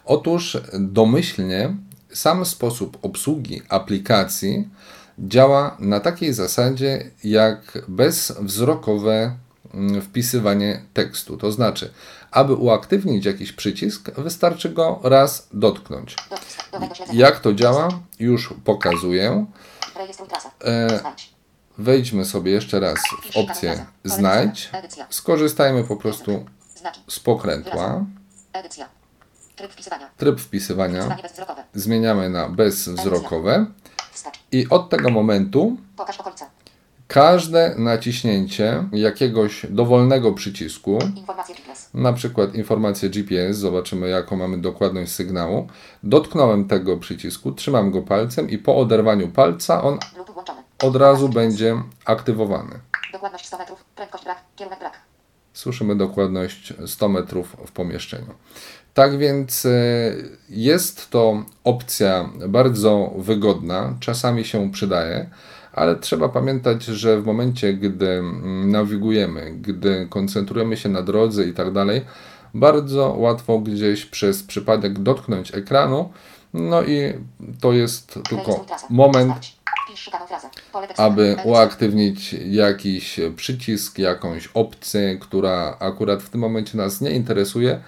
Otóż 0.05 0.59
domyślnie 0.79 1.77
sam 2.13 2.45
sposób 2.45 2.99
obsługi 3.03 3.63
aplikacji 3.69 4.69
działa 5.19 5.77
na 5.79 6.01
takiej 6.01 6.33
zasadzie 6.33 7.11
jak 7.25 7.79
bezwzrokowe 7.89 9.37
mm, 9.75 10.03
wpisywanie 10.03 10.83
tekstu. 10.95 11.37
To 11.37 11.53
znaczy, 11.53 11.91
aby 12.31 12.55
uaktywnić 12.55 13.25
jakiś 13.25 13.53
przycisk, 13.53 14.11
wystarczy 14.11 14.71
go 14.71 15.01
raz 15.03 15.49
dotknąć. 15.53 16.17
Jak 17.13 17.41
to 17.41 17.55
działa, 17.55 17.89
już 18.21 18.55
pokazuję. 18.65 19.47
E. 20.65 21.01
Wejdźmy 21.79 22.25
sobie 22.25 22.53
jeszcze 22.53 22.81
raz 22.81 22.99
w 23.33 23.37
opcję 23.37 23.87
Znajdź. 24.05 24.71
Skorzystajmy 25.11 25.85
po 25.85 25.97
prostu 25.97 26.47
z 27.09 27.21
pokrętła. 27.21 28.05
Tryb 30.17 30.41
wpisywania. 30.41 31.17
Zmieniamy 31.75 32.31
na 32.31 32.49
bezwzrokowe. 32.49 33.67
I 34.53 34.69
od 34.69 34.91
tego 34.91 35.11
momentu. 35.11 35.77
Każde 37.13 37.75
naciśnięcie 37.79 38.85
jakiegoś 38.93 39.67
dowolnego 39.71 40.33
przycisku, 40.33 40.99
na 41.95 42.13
przykład 42.13 42.55
informację 42.55 43.11
GPS, 43.11 43.57
zobaczymy 43.57 44.09
jaką 44.09 44.37
mamy 44.37 44.59
dokładność 44.59 45.13
sygnału, 45.13 45.69
dotknąłem 46.03 46.69
tego 46.69 46.97
przycisku, 46.97 47.53
trzymam 47.53 47.91
go 47.91 48.03
palcem 48.03 48.51
i 48.51 48.59
po 48.59 48.77
oderwaniu 48.77 49.29
palca 49.29 49.83
on 49.83 49.99
od 50.83 50.97
razu 50.97 51.29
będzie 51.29 51.83
aktywowany. 52.05 52.81
Dokładność 53.13 53.47
100 53.47 53.59
metrów. 53.59 53.85
Prędkość 53.97 54.25
brak. 54.25 54.39
Kierunek 54.57 54.79
brak. 54.79 54.93
Słyszymy 55.53 55.97
dokładność 55.97 56.75
100 56.87 57.09
metrów 57.09 57.57
w 57.67 57.73
pomieszczeniu. 57.73 58.35
Tak 58.95 59.19
więc 59.19 59.67
e, 59.67 59.71
jest 60.49 61.11
to 61.11 61.45
opcja 61.65 62.31
bardzo 62.49 63.13
wygodna, 63.19 63.95
czasami 64.01 64.45
się 64.45 64.71
przydaje, 64.71 65.31
ale 65.73 65.97
trzeba 65.97 66.29
pamiętać, 66.29 66.85
że 66.85 67.21
w 67.21 67.27
momencie, 67.27 67.75
gdy 67.75 68.11
mm, 68.11 68.71
nawigujemy, 68.71 69.53
gdy 69.53 70.07
koncentrujemy 70.11 70.77
się 70.77 70.89
na 70.89 71.03
drodze 71.03 71.45
i 71.45 71.53
tak 71.53 71.73
dalej, 71.73 72.05
bardzo 72.55 73.15
łatwo 73.19 73.59
gdzieś 73.59 74.07
przez 74.07 74.43
przypadek 74.43 74.99
dotknąć 74.99 75.55
ekranu, 75.55 76.11
no 76.55 76.83
i 76.83 77.13
to 77.61 77.73
jest 77.73 78.19
tylko 78.29 78.67
moment, 78.91 79.35
aby 80.97 81.37
uaktywnić 81.45 82.33
jakiś 82.33 83.21
przycisk, 83.37 83.99
jakąś 83.99 84.47
opcję, 84.55 85.19
która 85.19 85.77
akurat 85.81 86.23
w 86.23 86.31
tym 86.31 86.41
momencie 86.41 86.79
nas 86.79 87.01
nie 87.01 87.11
interesuje. 87.11 87.81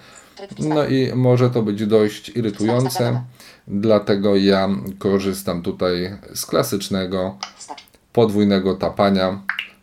No 0.59 0.85
i 0.85 1.11
może 1.15 1.49
to 1.49 1.61
być 1.61 1.85
dość 1.85 2.29
irytujące, 2.29 3.21
dlatego 3.67 4.35
ja 4.35 4.69
korzystam 4.99 5.61
tutaj 5.61 6.17
z 6.33 6.45
klasycznego 6.45 7.37
podwójnego 8.13 8.75
tapania, 8.75 9.41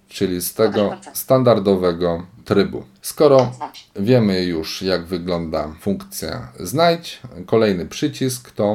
czyli 0.08 0.40
z 0.40 0.54
tego 0.54 0.96
standardowego 1.12 2.26
trybu. 2.44 2.84
Skoro 3.02 3.52
wiemy 3.96 4.44
już, 4.44 4.82
jak 4.82 5.04
wygląda 5.04 5.68
funkcja 5.80 6.48
znajdź, 6.60 7.20
kolejny 7.46 7.86
przycisk 7.86 8.50
to 8.50 8.74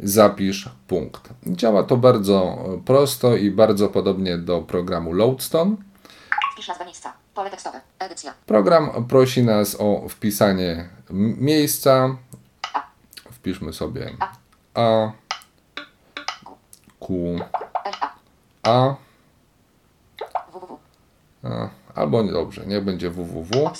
zapisz 0.00 0.68
punkt. 0.88 1.28
Działa 1.46 1.82
to 1.82 1.96
bardzo 1.96 2.58
prosto 2.84 3.36
i 3.36 3.50
bardzo 3.50 3.88
podobnie 3.88 4.38
do 4.38 4.62
programu 4.62 5.12
Loadstone. 5.12 5.76
Wpisz 6.54 6.68
nazwę 6.68 6.84
miejsca. 6.84 7.12
Pole 7.34 7.50
tekstowe. 7.50 7.80
Edycja. 7.98 8.34
Program 8.46 9.06
prosi 9.08 9.42
nas 9.42 9.76
o 9.78 10.08
wpisanie 10.08 10.88
miejsca. 11.38 12.16
Wpiszmy 13.42 13.72
sobie 13.72 14.16
A, 14.74 15.12
Q, 17.00 17.36
A. 18.62 18.94
A 21.42 21.68
albo 21.94 22.22
nie 22.22 22.32
dobrze, 22.32 22.66
niech 22.66 22.84
będzie 22.84 23.10
www 23.10 23.70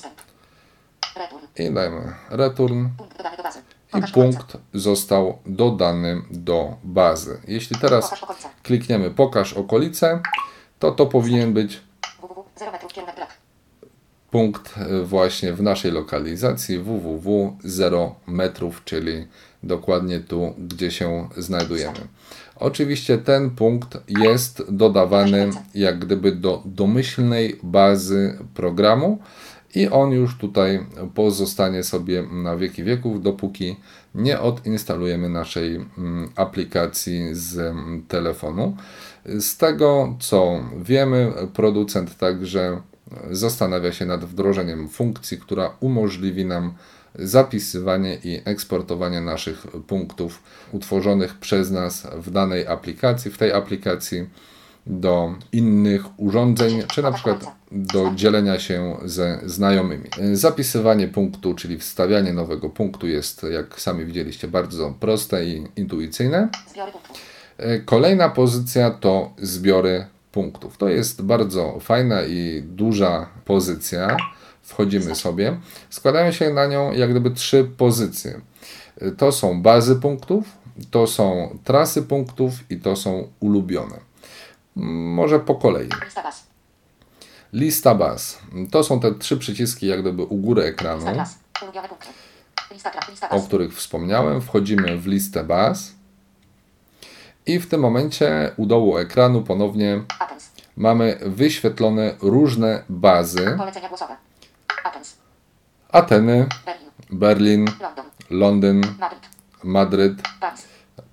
i 1.57 1.71
dajmy 1.71 2.15
return 2.31 2.89
i 3.99 4.13
punkt 4.13 4.57
został 4.75 5.39
dodany 5.47 6.23
do 6.31 6.77
bazy. 6.85 7.41
Jeśli 7.49 7.77
teraz 7.79 8.15
klikniemy 8.63 9.11
pokaż 9.11 9.53
okolice, 9.53 10.21
to 10.79 10.93
to 10.93 11.07
powinien 11.07 11.53
być 11.53 11.81
www. 12.21 12.45
0 12.57 12.73
metrów 12.73 12.93
kierunek 12.93 13.17
brak. 13.17 13.31
punkt 14.31 14.75
właśnie 15.05 15.53
w 15.53 15.63
naszej 15.63 15.91
lokalizacji 15.91 16.79
www 16.79 17.57
0 17.65 18.15
metrów, 18.27 18.85
czyli 18.85 19.29
dokładnie 19.63 20.21
tu, 20.21 20.55
gdzie 20.59 20.91
się 20.91 21.29
znajdujemy. 21.37 21.99
Oczywiście 22.57 23.19
ten 23.19 23.51
punkt 23.51 23.99
jest 24.09 24.63
dodawany 24.69 25.51
jak 25.75 25.99
gdyby 25.99 26.33
do 26.33 26.63
domyślnej 26.65 27.59
bazy 27.63 28.39
programu 28.55 29.19
i 29.75 29.89
on 29.89 30.11
już 30.11 30.37
tutaj 30.39 30.87
pozostanie 31.15 31.83
sobie 31.83 32.23
na 32.23 32.57
wieki 32.57 32.85
wieków, 32.85 33.23
dopóki 33.23 33.77
nie 34.15 34.41
odinstalujemy 34.41 35.29
naszej 35.29 35.75
mm, 35.77 36.31
aplikacji 36.37 37.29
z 37.33 37.59
mm, 37.59 38.03
telefonu. 38.09 38.77
Z 39.27 39.57
tego 39.57 40.17
co 40.21 40.61
wiemy, 40.83 41.33
producent 41.55 42.19
także 42.19 42.81
zastanawia 43.31 43.93
się 43.93 44.07
nad 44.07 44.25
wdrożeniem 44.25 44.89
funkcji, 44.89 45.39
która 45.39 45.77
umożliwi 45.81 46.45
nam 46.45 46.75
zapisywanie 47.15 48.19
i 48.25 48.41
eksportowanie 48.45 49.21
naszych 49.21 49.67
punktów 49.87 50.43
utworzonych 50.73 51.39
przez 51.39 51.71
nas 51.71 52.07
w 52.17 52.31
danej 52.31 52.67
aplikacji, 52.67 53.31
w 53.31 53.39
tej 53.39 53.53
aplikacji 53.53 54.27
do 54.87 55.35
innych 55.53 56.03
urządzeń, 56.17 56.83
czy 56.95 57.03
na 57.03 57.13
przykład 57.13 57.47
do 57.73 58.13
dzielenia 58.15 58.59
się 58.59 58.97
ze 59.05 59.41
znajomymi. 59.47 60.09
Zapisywanie 60.33 61.09
punktu, 61.09 61.55
czyli 61.55 61.79
wstawianie 61.79 62.33
nowego 62.33 62.71
punktu 62.71 63.07
jest, 63.07 63.43
jak 63.43 63.81
sami 63.81 64.05
widzieliście, 64.05 64.49
bardzo 64.49 64.95
proste 65.01 65.45
i 65.45 65.67
intuicyjne. 65.77 66.49
E, 67.59 67.79
Kolejna 67.79 68.29
pozycja 68.29 68.91
to 68.91 69.33
zbiory 69.39 70.07
punktów. 70.33 70.77
To 70.77 70.89
jest 70.89 71.23
bardzo 71.23 71.79
fajna 71.81 72.23
i 72.23 72.63
duża 72.67 73.27
pozycja. 73.45 74.17
Wchodzimy 74.63 75.15
sobie. 75.15 75.61
Składają 75.91 76.33
się 76.33 76.51
na 76.51 76.67
nią 76.67 76.93
jak 76.93 77.11
gdyby 77.11 77.31
trzy 77.31 77.71
pozycje. 77.77 78.41
To 79.19 79.33
są 79.33 79.63
bazy 79.63 79.97
punktów, 79.97 80.45
to 80.91 81.07
są 81.07 81.59
trasy 81.65 82.03
punktów 82.03 82.55
i 82.71 82.77
to 82.77 82.97
są 82.97 83.29
ulubione. 83.41 83.97
Może 84.77 85.41
po 85.41 85.55
kolei. 85.55 85.89
Lista 87.53 87.95
baz. 87.95 88.39
To 88.71 88.85
są 88.85 89.01
te 89.01 89.15
trzy 89.15 89.37
przyciski 89.37 89.87
jak 89.87 90.01
gdyby 90.01 90.23
u 90.23 90.37
góry 90.37 90.63
ekranu, 90.63 91.07
o 93.31 93.41
których 93.41 93.75
wspomniałem. 93.75 94.41
Wchodzimy 94.41 94.99
w 94.99 95.07
listę 95.07 95.45
baz. 95.45 95.93
I 97.47 97.59
w 97.59 97.69
tym 97.69 97.81
momencie 97.81 98.51
u 98.57 98.67
dołu 98.67 98.99
ekranu 98.99 99.43
ponownie 99.43 100.03
mamy 100.77 101.19
wyświetlone 101.27 102.15
różne 102.21 102.85
bazy. 102.89 103.55
Polecenia 103.59 103.89
głosowe. 103.89 104.17
Ateny, 105.93 106.47
Berlin. 107.11 107.67
Londyn, 108.31 108.83
Madryt. 109.65 110.23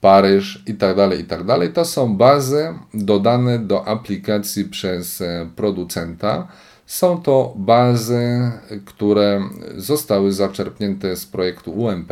Paryż. 0.02 0.64
I 0.68 0.74
tak 0.74 0.96
dalej, 0.96 1.20
i 1.20 1.24
tak 1.24 1.44
dalej. 1.44 1.74
To 1.74 1.86
są 1.86 2.18
bazy 2.18 2.74
dodane 2.94 3.60
do 3.60 3.88
aplikacji 3.88 4.66
przez 4.66 5.22
e, 5.22 5.50
producenta. 5.56 6.48
Są 6.86 7.22
to 7.22 7.54
bazy, 7.56 8.52
które 8.86 9.42
zostały 9.76 10.32
zaczerpnięte 10.32 11.16
z 11.16 11.26
projektu 11.26 11.72
UMP. 11.72 12.12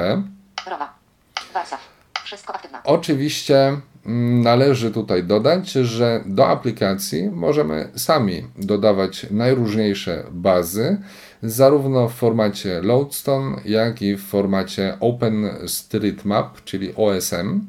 Oczywiście 2.83 3.77
mm, 4.05 4.41
należy 4.41 4.91
tutaj 4.91 5.23
dodać, 5.23 5.71
że 5.71 6.23
do 6.25 6.47
aplikacji 6.47 7.29
możemy 7.29 7.89
sami 7.95 8.47
dodawać 8.57 9.25
najróżniejsze 9.31 10.23
bazy, 10.31 10.97
zarówno 11.43 12.09
w 12.09 12.13
formacie 12.13 12.81
Loadstone, 12.81 13.61
jak 13.65 14.01
i 14.01 14.15
w 14.15 14.25
formacie 14.25 14.97
OpenStreetMap, 14.99 16.63
czyli 16.63 16.95
OSM. 16.95 17.61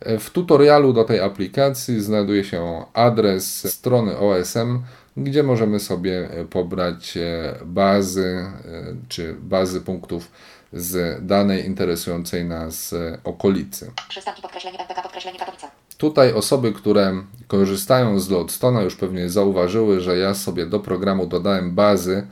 W 0.00 0.30
tutorialu 0.30 0.92
do 0.92 1.04
tej 1.04 1.20
aplikacji 1.20 2.00
znajduje 2.00 2.44
się 2.44 2.84
adres 2.94 3.74
strony 3.74 4.18
OSM, 4.18 4.82
gdzie 5.16 5.42
możemy 5.42 5.80
sobie 5.80 6.30
e, 6.30 6.44
pobrać 6.44 7.16
e, 7.16 7.54
bazy 7.64 8.26
e, 8.26 8.94
czy 9.08 9.34
bazy 9.34 9.80
punktów 9.80 10.30
z 10.72 11.26
danej 11.26 11.66
interesującej 11.66 12.44
nas 12.44 12.94
okolicy. 13.24 13.90
Przystanki 14.08 14.42
podkreślenie 14.42 14.78
MPK 14.78 15.02
podkreślenie 15.02 15.38
Katowice. 15.38 15.85
Tutaj 15.98 16.32
osoby, 16.32 16.72
które 16.72 17.22
korzystają 17.48 18.20
z 18.20 18.30
Loadstone'a 18.30 18.82
już 18.82 18.96
pewnie 18.96 19.30
zauważyły, 19.30 20.00
że 20.00 20.18
ja 20.18 20.34
sobie 20.34 20.66
do 20.66 20.80
programu 20.80 21.26
dodałem 21.26 21.74
bazy 21.74 22.26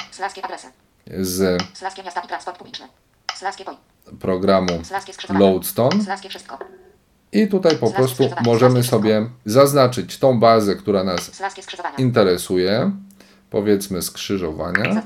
z 1.22 1.60
programu. 4.20 4.68
Loadstone. 5.38 5.98
I 7.32 7.48
tutaj 7.48 7.76
po 7.76 7.90
prostu 7.90 8.24
możemy 8.44 8.82
sobie 8.82 9.26
zaznaczyć 9.44 10.18
tą 10.18 10.40
bazę, 10.40 10.76
która 10.76 11.04
nas 11.04 11.30
interesuje, 11.98 12.90
powiedzmy 13.50 14.02
skrzyżowania. 14.02 15.02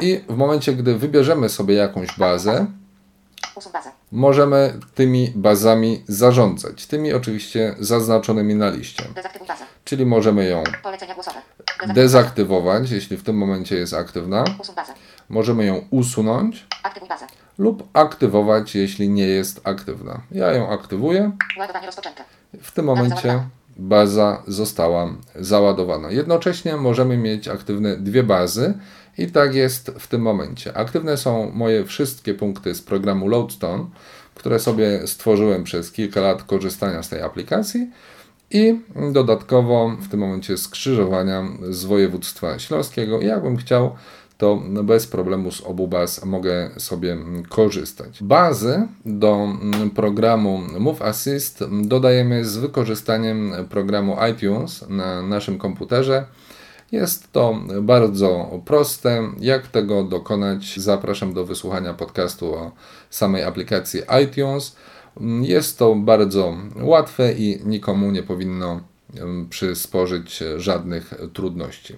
I 0.00 0.20
w 0.28 0.36
momencie, 0.36 0.74
gdy 0.74 0.98
wybierzemy 0.98 1.48
sobie 1.48 1.74
jakąś 1.74 2.16
bazę. 2.18 2.66
Możemy 4.12 4.80
tymi 4.94 5.32
bazami 5.34 6.04
zarządzać, 6.08 6.86
tymi 6.86 7.12
oczywiście 7.12 7.74
zaznaczonymi 7.78 8.54
na 8.54 8.70
liście. 8.70 9.04
Czyli 9.84 10.06
możemy 10.06 10.44
ją 10.44 10.62
dezaktywować, 11.94 12.90
jeśli 12.90 13.16
w 13.16 13.22
tym 13.22 13.36
momencie 13.36 13.76
jest 13.76 13.94
aktywna. 13.94 14.44
Możemy 15.28 15.64
ją 15.64 15.84
usunąć 15.90 16.66
lub 17.58 17.88
aktywować, 17.92 18.74
jeśli 18.74 19.08
nie 19.08 19.26
jest 19.26 19.60
aktywna. 19.64 20.20
Ja 20.30 20.52
ją 20.52 20.70
aktywuję. 20.70 21.32
W 22.62 22.72
tym 22.72 22.84
momencie 22.84 23.40
baza 23.76 24.42
została 24.46 25.08
załadowana. 25.34 26.10
Jednocześnie 26.10 26.76
możemy 26.76 27.16
mieć 27.16 27.48
aktywne 27.48 27.96
dwie 27.96 28.22
bazy 28.22 28.74
i 29.18 29.26
tak 29.26 29.54
jest 29.54 29.90
w 29.98 30.06
tym 30.06 30.22
momencie. 30.22 30.76
Aktywne 30.76 31.16
są 31.16 31.50
moje 31.54 31.84
wszystkie 31.84 32.34
punkty 32.34 32.74
z 32.74 32.82
programu 32.82 33.28
Loadstone, 33.28 33.86
które 34.34 34.58
sobie 34.58 35.06
stworzyłem 35.06 35.64
przez 35.64 35.92
kilka 35.92 36.20
lat 36.20 36.42
korzystania 36.42 37.02
z 37.02 37.08
tej 37.08 37.22
aplikacji 37.22 37.90
I 38.50 38.80
dodatkowo 39.12 39.96
w 40.00 40.08
tym 40.08 40.20
momencie 40.20 40.56
skrzyżowania 40.56 41.44
z 41.70 41.84
województwa 41.84 42.58
śląskiego. 42.58 43.20
Jakbym 43.20 43.56
chciał, 43.56 43.96
to 44.38 44.62
bez 44.84 45.06
problemu 45.06 45.52
z 45.52 45.60
obu 45.60 45.88
baz 45.88 46.24
mogę 46.24 46.70
sobie 46.76 47.16
korzystać. 47.48 48.22
Bazy 48.22 48.88
do 49.06 49.48
programu 49.94 50.60
Move 50.78 51.02
Assist 51.02 51.64
dodajemy 51.82 52.44
z 52.44 52.56
wykorzystaniem 52.56 53.52
programu 53.70 54.16
iTunes 54.32 54.84
na 54.88 55.22
naszym 55.22 55.58
komputerze. 55.58 56.24
Jest 56.92 57.32
to 57.32 57.60
bardzo 57.82 58.60
proste. 58.64 59.22
Jak 59.38 59.66
tego 59.66 60.02
dokonać? 60.04 60.80
Zapraszam 60.80 61.34
do 61.34 61.44
wysłuchania 61.44 61.94
podcastu 61.94 62.54
o 62.54 62.72
samej 63.10 63.44
aplikacji 63.44 64.00
iTunes. 64.24 64.76
Jest 65.40 65.78
to 65.78 65.94
bardzo 65.94 66.56
łatwe 66.80 67.32
i 67.32 67.60
nikomu 67.64 68.10
nie 68.10 68.22
powinno 68.22 68.80
przysporzyć 69.50 70.42
żadnych 70.56 71.14
trudności. 71.32 71.96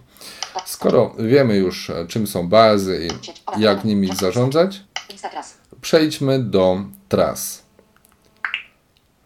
Skoro 0.66 1.14
wiemy 1.18 1.56
już, 1.56 1.90
czym 2.08 2.26
są 2.26 2.48
bazy 2.48 3.08
i 3.08 3.60
jak 3.60 3.84
nimi 3.84 4.16
zarządzać, 4.16 4.84
przejdźmy 5.80 6.38
do 6.38 6.84
tras. 7.08 7.62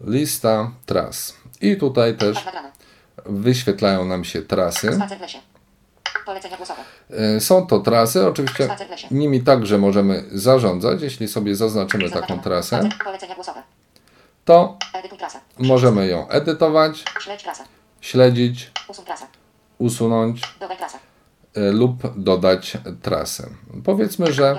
Lista 0.00 0.70
tras. 0.86 1.36
I 1.60 1.76
tutaj 1.76 2.16
też 2.16 2.38
wyświetlają 3.26 4.04
nam 4.04 4.24
się 4.24 4.42
trasy. 4.42 4.98
E, 7.10 7.40
są 7.40 7.66
to 7.66 7.80
trasy, 7.80 8.26
oczywiście 8.26 8.76
nimi 9.10 9.42
także 9.42 9.78
możemy 9.78 10.24
zarządzać. 10.32 11.02
Jeśli 11.02 11.28
sobie 11.28 11.56
zaznaczymy 11.56 12.10
taką 12.10 12.40
trasę, 12.40 12.88
to 14.44 14.78
możemy 15.58 16.06
ją 16.06 16.28
edytować, 16.28 17.04
śledzić, 18.00 18.70
usunąć 19.78 20.42
e, 21.54 21.60
lub 21.60 21.94
dodać 22.16 22.78
trasę. 23.02 23.50
Powiedzmy, 23.84 24.32
że 24.32 24.58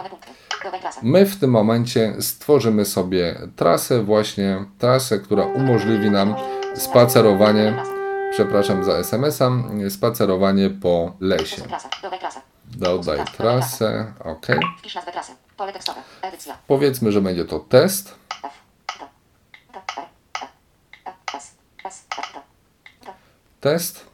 my 1.01 1.25
w 1.25 1.39
tym 1.39 1.49
momencie 1.49 2.13
stworzymy 2.19 2.85
sobie 2.85 3.35
trasę, 3.55 4.03
właśnie 4.03 4.65
trasę, 4.79 5.19
która 5.19 5.45
umożliwi 5.45 6.11
nam 6.11 6.35
spacerowanie 6.75 7.92
przepraszam 8.33 8.83
za 8.83 8.93
SMS-a, 8.93 9.51
spacerowanie 9.89 10.69
po 10.69 11.13
lesie. 11.19 11.61
Dodaj 12.65 13.25
trasę, 13.37 14.13
ok. 14.19 14.47
Powiedzmy, 16.67 17.11
że 17.11 17.21
będzie 17.21 17.45
to 17.45 17.59
test. 17.59 18.15
Test. 23.61 24.05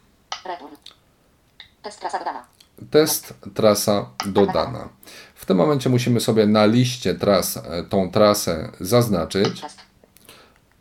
Test 1.82 2.00
trasa 2.00 2.20
dodana. 2.20 2.46
Test 2.92 3.34
trasa 3.56 4.10
dodana. 4.26 4.90
W 5.36 5.46
tym 5.46 5.58
momencie 5.58 5.90
musimy 5.90 6.20
sobie 6.20 6.48
na 6.48 6.66
liście 6.66 7.16
tras 7.16 7.58
e, 7.58 7.84
tą 7.84 8.12
trasę 8.12 8.72
zaznaczyć. 8.80 9.62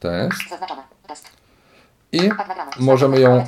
Test. 0.01 0.39
Zaznaczone. 0.51 0.88
I 2.13 2.31
możemy 2.79 3.21
ją 3.21 3.31
e, 3.37 3.45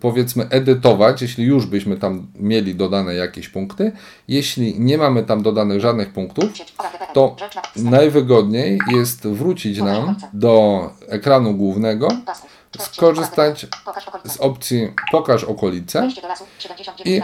powiedzmy 0.00 0.48
edytować, 0.50 1.22
jeśli 1.22 1.44
już 1.44 1.66
byśmy 1.66 1.96
tam 1.96 2.26
mieli 2.34 2.74
dodane 2.74 3.14
jakieś 3.14 3.48
punkty. 3.48 3.92
Jeśli 4.28 4.80
nie 4.80 4.98
mamy 4.98 5.22
tam 5.22 5.42
dodanych 5.42 5.80
żadnych 5.80 6.12
punktów, 6.12 6.44
to 7.12 7.36
najwygodniej 7.76 8.78
jest 8.88 9.28
wrócić 9.28 9.78
nam 9.78 10.16
do 10.32 10.90
ekranu 11.08 11.54
głównego, 11.54 12.08
skorzystać 12.78 13.66
z 14.24 14.36
opcji 14.36 14.92
Pokaż 15.12 15.44
okolice 15.44 16.08
i 17.04 17.22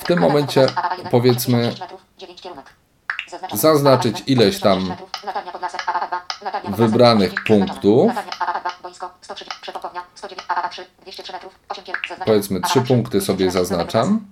w 0.00 0.04
tym 0.04 0.20
momencie 0.20 0.66
powiedzmy 1.10 1.72
zaznaczyć 3.54 4.22
ileś 4.26 4.60
tam 4.60 4.96
wybranych 6.68 7.32
punktów. 7.46 8.12
Powiedzmy 12.26 12.60
3 12.60 12.80
punkty 12.80 13.20
sobie 13.20 13.50
zaznaczam. 13.50 14.26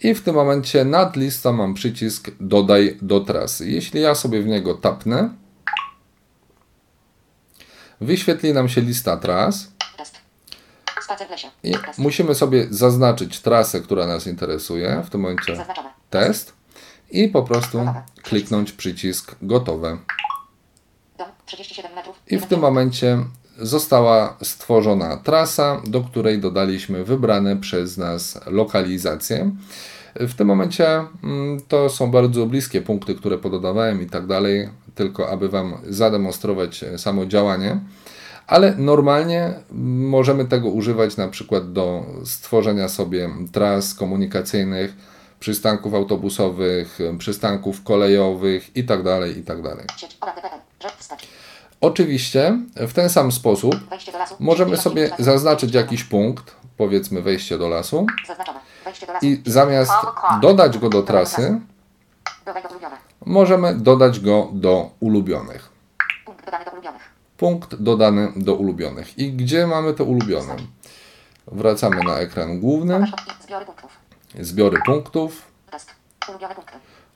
I 0.00 0.14
w 0.14 0.22
tym 0.22 0.34
momencie 0.34 0.84
nad 0.84 1.16
listą 1.16 1.52
mam 1.52 1.74
przycisk 1.74 2.30
Dodaj 2.40 2.98
do 3.02 3.20
trasy. 3.20 3.70
Jeśli 3.70 4.00
ja 4.00 4.14
sobie 4.14 4.42
w 4.42 4.46
niego 4.46 4.74
tapnę, 4.74 5.30
wyświetli 8.00 8.52
nam 8.52 8.68
się 8.68 8.80
lista 8.80 9.16
tras. 9.16 9.68
I 11.62 11.74
musimy 11.98 12.34
sobie 12.34 12.66
zaznaczyć 12.70 13.40
trasę, 13.40 13.80
która 13.80 14.06
nas 14.06 14.26
interesuje. 14.26 15.02
W 15.06 15.10
tym 15.10 15.20
momencie 15.20 15.64
test. 16.10 16.55
I 17.10 17.28
po 17.28 17.42
prostu 17.42 17.80
kliknąć 18.22 18.72
przycisk 18.72 19.36
gotowe. 19.42 19.98
I 22.30 22.38
w 22.38 22.46
tym 22.46 22.60
momencie 22.60 23.18
została 23.58 24.36
stworzona 24.42 25.16
trasa, 25.16 25.82
do 25.86 26.00
której 26.00 26.38
dodaliśmy 26.38 27.04
wybrane 27.04 27.56
przez 27.56 27.96
nas 27.96 28.40
lokalizacje. 28.46 29.50
W 30.14 30.34
tym 30.34 30.46
momencie 30.46 30.88
mm, 31.24 31.60
to 31.68 31.88
są 31.88 32.10
bardzo 32.10 32.46
bliskie 32.46 32.82
punkty, 32.82 33.14
które 33.14 33.38
pododawałem 33.38 34.02
i 34.02 34.06
tak 34.06 34.26
dalej, 34.26 34.68
tylko 34.94 35.30
aby 35.30 35.48
Wam 35.48 35.74
zademonstrować 35.88 36.84
samo 36.96 37.26
działanie. 37.26 37.80
Ale 38.46 38.74
normalnie 38.76 39.54
możemy 40.10 40.44
tego 40.44 40.68
używać 40.68 41.16
na 41.16 41.28
przykład 41.28 41.72
do 41.72 42.06
stworzenia 42.24 42.88
sobie 42.88 43.30
tras 43.52 43.94
komunikacyjnych, 43.94 44.96
przystanków 45.40 45.94
autobusowych, 45.94 46.98
przystanków 47.18 47.82
kolejowych 47.82 48.76
itd. 48.76 49.28
itd. 49.28 49.76
Oczywiście 51.80 52.58
w 52.76 52.92
ten 52.92 53.10
sam 53.10 53.32
sposób 53.32 53.74
możemy 54.40 54.76
sobie 54.76 55.10
zaznaczyć 55.18 55.74
jakiś 55.74 56.04
punkt, 56.04 56.54
powiedzmy 56.76 57.22
wejście 57.22 57.58
do 57.58 57.68
lasu 57.68 58.06
i 59.22 59.42
zamiast 59.46 59.92
dodać 60.40 60.78
go 60.78 60.88
do 60.88 61.02
trasy, 61.02 61.60
możemy 63.26 63.74
dodać 63.74 64.20
go 64.20 64.48
do 64.52 64.90
ulubionych. 65.00 65.68
Punkt 67.36 67.74
dodany 67.74 68.32
do 68.36 68.54
ulubionych. 68.54 69.18
I 69.18 69.32
gdzie 69.32 69.66
mamy 69.66 69.94
to 69.94 70.04
ulubione? 70.04 70.56
Wracamy 71.46 72.04
na 72.04 72.18
ekran 72.18 72.60
główny. 72.60 73.06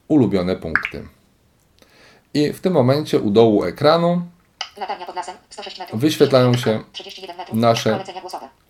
Ulubione 0.08 0.56
punkty. 0.56 1.08
I 2.34 2.52
w 2.52 2.60
tym 2.60 2.72
momencie 2.72 3.18
u 3.18 3.30
dołu 3.30 3.64
ekranu 3.64 4.22
wyświetlają 5.92 6.54
się 6.54 6.80
nasze 7.52 8.04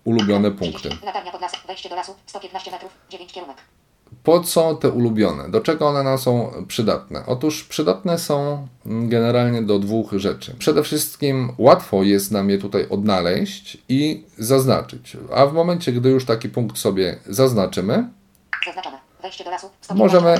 ulubione 0.03 0.51
punkty. 0.51 0.89
Po 4.23 4.39
co 4.39 4.75
te 4.75 4.89
ulubione? 4.89 5.49
Do 5.49 5.61
czego 5.61 5.87
one 5.87 6.03
nam 6.03 6.17
są 6.17 6.51
przydatne? 6.67 7.23
Otóż 7.27 7.63
przydatne 7.63 8.19
są 8.19 8.67
generalnie 8.85 9.61
do 9.61 9.79
dwóch 9.79 10.11
rzeczy. 10.11 10.55
Przede 10.59 10.83
wszystkim 10.83 11.53
łatwo 11.57 12.03
jest 12.03 12.31
nam 12.31 12.49
je 12.49 12.57
tutaj 12.57 12.87
odnaleźć 12.89 13.77
i 13.89 14.25
zaznaczyć. 14.37 15.17
A 15.35 15.45
w 15.45 15.53
momencie, 15.53 15.91
gdy 15.91 16.09
już 16.09 16.25
taki 16.25 16.49
punkt 16.49 16.77
sobie 16.77 17.19
zaznaczymy, 17.25 18.09
możemy 19.95 20.35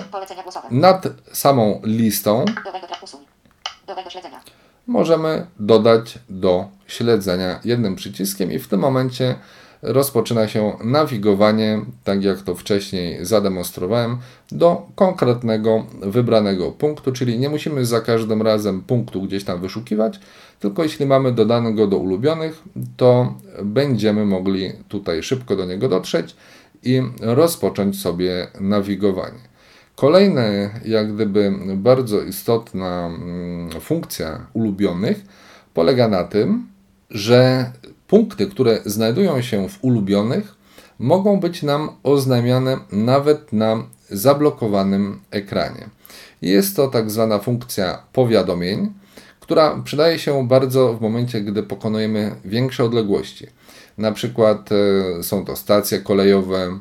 nad 0.71 1.07
samą 1.33 1.81
listą. 1.83 2.45
Możemy 4.87 5.47
dodać 5.59 6.19
do 6.29 6.67
śledzenia 6.87 7.59
jednym 7.63 7.95
przyciskiem 7.95 8.51
i 8.51 8.59
w 8.59 8.67
tym 8.67 8.79
momencie 8.79 9.35
rozpoczyna 9.81 10.47
się 10.47 10.77
nawigowanie, 10.83 11.81
tak 12.03 12.23
jak 12.23 12.41
to 12.41 12.55
wcześniej 12.55 13.25
zademonstrowałem, 13.25 14.17
do 14.51 14.87
konkretnego 14.95 15.85
wybranego 16.01 16.71
punktu, 16.71 17.11
czyli 17.11 17.39
nie 17.39 17.49
musimy 17.49 17.85
za 17.85 18.01
każdym 18.01 18.41
razem 18.41 18.81
punktu 18.81 19.21
gdzieś 19.21 19.43
tam 19.43 19.61
wyszukiwać, 19.61 20.19
tylko 20.59 20.83
jeśli 20.83 21.05
mamy 21.05 21.31
dodanego 21.31 21.87
do 21.87 21.97
ulubionych, 21.97 22.63
to 22.97 23.33
będziemy 23.63 24.25
mogli 24.25 24.73
tutaj 24.87 25.23
szybko 25.23 25.55
do 25.55 25.65
niego 25.65 25.89
dotrzeć 25.89 26.35
i 26.83 27.01
rozpocząć 27.21 28.01
sobie 28.01 28.47
nawigowanie. 28.59 29.51
Kolejna, 29.95 30.43
jak 30.85 31.15
gdyby 31.15 31.53
bardzo 31.75 32.21
istotna 32.21 33.05
mm, 33.05 33.81
funkcja 33.81 34.45
ulubionych 34.53 35.25
polega 35.73 36.07
na 36.07 36.23
tym, 36.23 36.67
że 37.09 37.71
punkty, 38.07 38.47
które 38.47 38.79
znajdują 38.85 39.41
się 39.41 39.69
w 39.69 39.83
ulubionych, 39.83 40.55
mogą 40.99 41.39
być 41.39 41.63
nam 41.63 41.89
oznajmiane 42.03 42.77
nawet 42.91 43.53
na 43.53 43.83
zablokowanym 44.09 45.19
ekranie. 45.31 45.89
Jest 46.41 46.75
to 46.75 46.87
tak 46.87 47.11
zwana 47.11 47.39
funkcja 47.39 48.03
powiadomień, 48.13 48.93
która 49.39 49.81
przydaje 49.83 50.19
się 50.19 50.47
bardzo 50.47 50.93
w 50.93 51.01
momencie, 51.01 51.41
gdy 51.41 51.63
pokonujemy 51.63 52.35
większe 52.45 52.83
odległości. 52.83 53.47
Na 54.01 54.11
przykład 54.11 54.69
e, 55.19 55.23
są 55.23 55.45
to 55.45 55.55
stacje 55.55 55.99
kolejowe, 55.99 56.79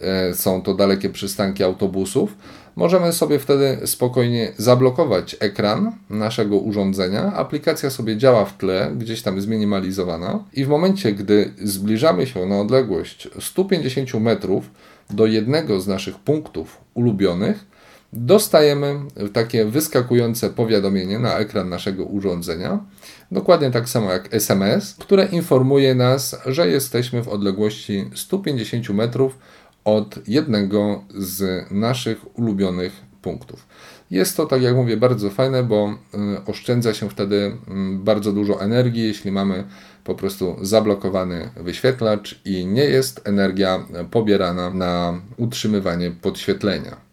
e, 0.00 0.34
są 0.34 0.62
to 0.62 0.74
dalekie 0.74 1.10
przystanki 1.10 1.64
autobusów. 1.64 2.34
Możemy 2.76 3.12
sobie 3.12 3.38
wtedy 3.38 3.78
spokojnie 3.84 4.52
zablokować 4.56 5.36
ekran 5.40 5.92
naszego 6.10 6.56
urządzenia. 6.58 7.32
Aplikacja 7.32 7.90
sobie 7.90 8.16
działa 8.16 8.44
w 8.44 8.56
tle, 8.56 8.92
gdzieś 8.96 9.22
tam 9.22 9.40
zminimalizowana, 9.40 10.44
i 10.52 10.64
w 10.64 10.68
momencie, 10.68 11.12
gdy 11.12 11.52
zbliżamy 11.62 12.26
się 12.26 12.46
na 12.46 12.60
odległość 12.60 13.28
150 13.40 14.14
metrów 14.14 14.70
do 15.10 15.26
jednego 15.26 15.80
z 15.80 15.86
naszych 15.86 16.18
punktów 16.18 16.80
ulubionych, 16.94 17.75
dostajemy 18.16 18.98
takie 19.32 19.64
wyskakujące 19.64 20.50
powiadomienie 20.50 21.18
na 21.18 21.38
ekran 21.38 21.68
naszego 21.68 22.04
urządzenia, 22.04 22.84
dokładnie 23.30 23.70
tak 23.70 23.88
samo 23.88 24.12
jak 24.12 24.34
SMS, 24.34 24.96
które 24.98 25.26
informuje 25.26 25.94
nas, 25.94 26.36
że 26.46 26.68
jesteśmy 26.68 27.22
w 27.22 27.28
odległości 27.28 28.10
150 28.14 28.88
metrów 28.88 29.38
od 29.84 30.28
jednego 30.28 31.04
z 31.14 31.66
naszych 31.70 32.38
ulubionych 32.38 32.92
punktów. 33.22 33.66
Jest 34.10 34.36
to, 34.36 34.46
tak 34.46 34.62
jak 34.62 34.76
mówię, 34.76 34.96
bardzo 34.96 35.30
fajne, 35.30 35.62
bo 35.62 35.94
y, 36.38 36.44
oszczędza 36.46 36.94
się 36.94 37.10
wtedy 37.10 37.36
y, 37.36 37.52
bardzo 37.98 38.32
dużo 38.32 38.60
energii, 38.60 39.02
jeśli 39.02 39.32
mamy 39.32 39.64
po 40.04 40.14
prostu 40.14 40.56
zablokowany 40.62 41.50
wyświetlacz 41.56 42.40
i 42.44 42.66
nie 42.66 42.84
jest 42.84 43.28
energia 43.28 43.86
pobierana 44.10 44.70
na 44.70 45.20
utrzymywanie 45.36 46.10
podświetlenia. 46.10 47.05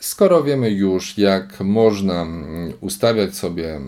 Skoro 0.00 0.42
wiemy 0.42 0.70
już, 0.70 1.18
jak 1.18 1.60
można 1.60 2.22
mm, 2.22 2.72
ustawiać 2.80 3.34
sobie 3.36 3.80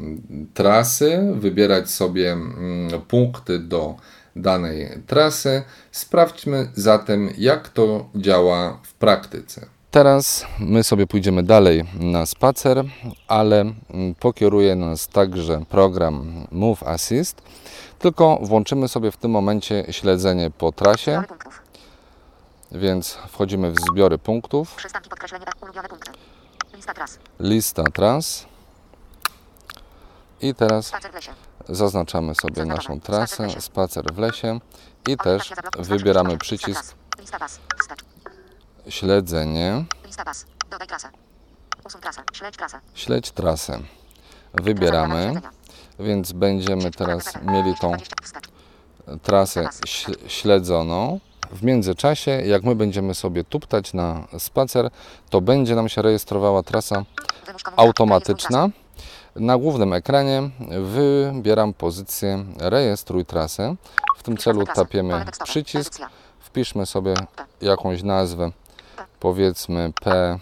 trasy, 0.54 1.32
wybierać 1.34 1.90
sobie 1.90 2.32
mm, 2.32 3.00
punkty 3.08 3.58
do 3.58 3.94
danej 4.36 4.88
trasy, 5.06 5.62
sprawdźmy 5.92 6.68
zatem, 6.74 7.30
jak 7.38 7.68
to 7.68 8.08
działa 8.16 8.78
w 8.82 8.94
praktyce. 8.94 9.66
Teraz 9.90 10.46
my 10.58 10.82
sobie 10.84 11.06
pójdziemy 11.06 11.42
dalej 11.42 11.84
na 12.00 12.26
spacer, 12.26 12.84
ale 13.28 13.60
mm, 13.60 14.14
pokieruje 14.14 14.76
nas 14.76 15.08
także 15.08 15.64
program 15.68 16.46
Move 16.50 16.82
Assist. 16.82 17.42
Tylko 17.98 18.38
włączymy 18.42 18.88
sobie 18.88 19.10
w 19.10 19.16
tym 19.16 19.30
momencie 19.30 19.84
śledzenie 19.90 20.50
po 20.58 20.72
trasie. 20.72 21.22
Więc 22.74 23.18
wchodzimy 23.28 23.72
w 23.72 23.76
zbiory 23.80 24.18
punktów. 24.18 24.74
Przystanki 24.74 25.10
podkreślenie 25.10 25.46
E. 25.46 25.50
Ulubione 25.60 25.88
punkty. 25.88 26.12
Lista 26.74 26.94
tras. 26.94 27.18
lista 27.40 27.82
tras. 27.94 28.46
I 30.40 30.54
teraz 30.54 30.92
zaznaczamy 31.68 32.34
sobie 32.34 32.64
naszą 32.64 33.00
trasę, 33.00 33.60
spacer 33.60 34.04
w 34.12 34.18
lesie 34.18 34.60
i 35.08 35.16
też 35.16 35.52
wybieramy 35.78 36.38
przycisk 36.38 36.94
śledzenie. 38.88 39.84
Śledź 42.94 43.30
trasę. 43.30 43.78
Wybieramy, 44.54 45.40
więc 45.98 46.32
będziemy 46.32 46.90
teraz 46.90 47.42
mieli 47.42 47.74
tą 47.80 47.92
220. 47.92 48.16
Wstecz. 48.22 48.48
trasę 49.22 49.68
śledzoną. 50.26 51.20
W 51.50 51.62
międzyczasie, 51.62 52.30
jak 52.30 52.64
my 52.64 52.74
będziemy 52.74 53.14
sobie 53.14 53.44
tuptać 53.44 53.94
na 53.94 54.26
spacer, 54.38 54.90
to 55.30 55.40
będzie 55.40 55.74
nam 55.74 55.88
się 55.88 56.02
rejestrowała 56.02 56.62
trasa 56.62 57.04
automatyczna. 57.76 58.68
Na 59.36 59.58
głównym 59.58 59.92
ekranie 59.92 60.50
wybieram 60.82 61.74
pozycję 61.74 62.44
rejestruj 62.58 63.24
trasę. 63.24 63.74
W 64.16 64.22
tym 64.22 64.36
celu 64.36 64.66
tapiemy 64.66 65.24
przycisk, 65.44 65.98
wpiszmy 66.40 66.86
sobie 66.86 67.14
jakąś 67.60 68.02
nazwę, 68.02 68.50
powiedzmy 69.20 69.92
P, 70.04 70.38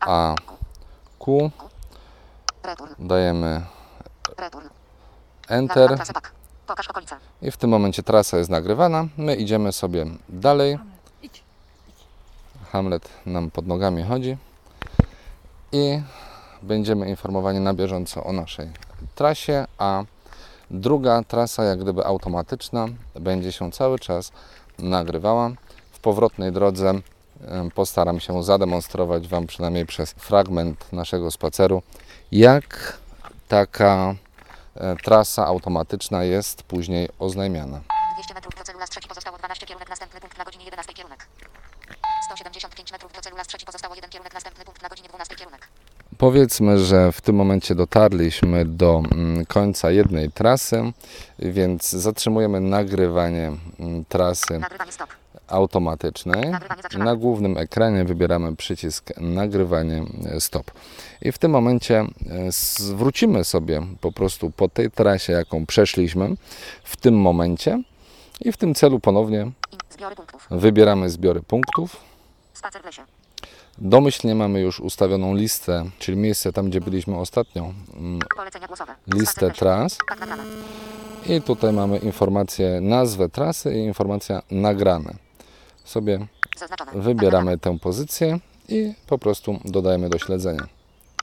A, 0.00 0.34
Q, 1.18 1.50
Return. 2.62 2.92
dajemy. 2.98 3.62
Enter. 5.48 5.98
Pokaż 6.68 6.88
okolice. 6.88 7.16
i 7.42 7.50
w 7.50 7.56
tym 7.56 7.70
momencie 7.70 8.02
trasa 8.02 8.38
jest 8.38 8.50
nagrywana. 8.50 9.06
My 9.16 9.36
idziemy 9.36 9.72
sobie 9.72 10.06
dalej. 10.28 10.78
Hamlet 12.72 13.08
nam 13.26 13.50
pod 13.50 13.66
nogami 13.66 14.02
chodzi 14.02 14.36
i 15.72 16.00
będziemy 16.62 17.08
informowani 17.08 17.60
na 17.60 17.74
bieżąco 17.74 18.24
o 18.24 18.32
naszej 18.32 18.70
trasie, 19.14 19.66
a 19.78 20.04
druga 20.70 21.22
trasa, 21.22 21.64
jak 21.64 21.78
gdyby 21.78 22.06
automatyczna, 22.06 22.86
będzie 23.20 23.52
się 23.52 23.72
cały 23.72 23.98
czas 23.98 24.32
nagrywała. 24.78 25.50
W 25.92 25.98
powrotnej 26.00 26.52
drodze 26.52 26.94
postaram 27.74 28.20
się 28.20 28.42
zademonstrować 28.42 29.28
Wam 29.28 29.46
przynajmniej 29.46 29.86
przez 29.86 30.10
fragment 30.10 30.92
naszego 30.92 31.30
spaceru, 31.30 31.82
jak 32.32 32.98
taka 33.48 34.14
trasa 35.02 35.46
automatyczna 35.46 36.24
jest 36.24 36.62
później 36.62 37.08
oznajmiana. 37.18 37.80
200 38.14 38.34
metrów 38.34 38.54
do 38.54 38.64
celu 38.64 38.78
las 38.78 38.90
trzeci 38.90 39.08
pozostało 39.08 39.38
12 39.38 39.66
kierunek 39.66 39.88
następny 39.88 40.20
punkt 40.20 40.38
na 40.38 40.44
godzinie 40.44 40.64
11 40.64 40.92
kierunek. 40.92 41.26
175 42.24 42.92
metrów 42.92 43.12
do 43.12 43.20
celu 43.20 43.36
las 43.36 43.46
trzeci 43.46 43.66
pozostało 43.66 43.94
1 43.94 44.10
kierunek 44.10 44.34
następny 44.34 44.64
punkt 44.64 44.82
na 44.82 44.88
godzinie 44.88 45.08
12 45.08 45.36
kierunek. 45.36 45.68
Powiedzmy, 46.18 46.78
że 46.78 47.12
w 47.12 47.20
tym 47.20 47.36
momencie 47.36 47.74
dotarliśmy 47.74 48.64
do 48.64 49.02
mm, 49.12 49.46
końca 49.46 49.90
jednej 49.90 50.32
trasy, 50.32 50.92
więc 51.38 51.90
zatrzymujemy 51.90 52.60
nagrywanie 52.60 53.52
mm, 53.80 54.04
trasy 54.04 54.58
Nagrywanie 54.58 54.92
stop. 54.92 55.10
Zatrzymane. 56.82 57.10
Na 57.10 57.16
głównym 57.16 57.58
ekranie 57.58 58.04
wybieramy 58.04 58.56
przycisk 58.56 59.10
nagrywanie 59.20 60.04
e, 60.24 60.40
stop. 60.40 60.70
I 61.22 61.32
w 61.32 61.38
tym 61.38 61.50
momencie 61.50 62.00
e, 62.00 62.06
zwrócimy 62.78 63.44
sobie 63.44 63.82
po 64.00 64.12
prostu 64.12 64.50
po 64.50 64.68
tej 64.68 64.90
trasie, 64.90 65.32
jaką 65.32 65.66
przeszliśmy 65.66 66.34
w 66.84 66.96
tym 66.96 67.20
momencie 67.20 67.82
i 68.40 68.52
w 68.52 68.56
tym 68.56 68.74
celu 68.74 69.00
ponownie 69.00 69.50
zbiory 69.90 70.16
wybieramy 70.50 71.10
zbiory 71.10 71.42
punktów. 71.42 71.96
Domyślnie 73.78 74.34
mamy 74.34 74.60
już 74.60 74.80
ustawioną 74.80 75.34
listę, 75.34 75.84
czyli 75.98 76.18
miejsce 76.18 76.52
tam, 76.52 76.70
gdzie 76.70 76.80
byliśmy 76.80 77.18
ostatnio, 77.18 77.72
mm, 77.96 78.20
listę 79.14 79.50
tras. 79.50 79.98
Tak 80.08 80.20
nagrane. 80.20 80.42
I 81.26 81.42
tutaj 81.42 81.72
mamy 81.72 81.98
informację, 81.98 82.80
nazwę 82.80 83.28
trasy 83.28 83.74
i 83.74 83.78
informacja 83.78 84.42
nagrane. 84.50 85.27
Sobie 85.88 86.26
Zaznaczone. 86.56 86.92
Tak 86.92 87.00
wybieramy 87.00 87.58
tę 87.58 87.78
pozycję 87.78 88.38
i 88.68 88.94
po 89.06 89.18
prostu 89.18 89.60
dodajemy 89.64 90.08
do 90.08 90.18
śledzenia. 90.18 90.60
nagrane. 90.60 90.72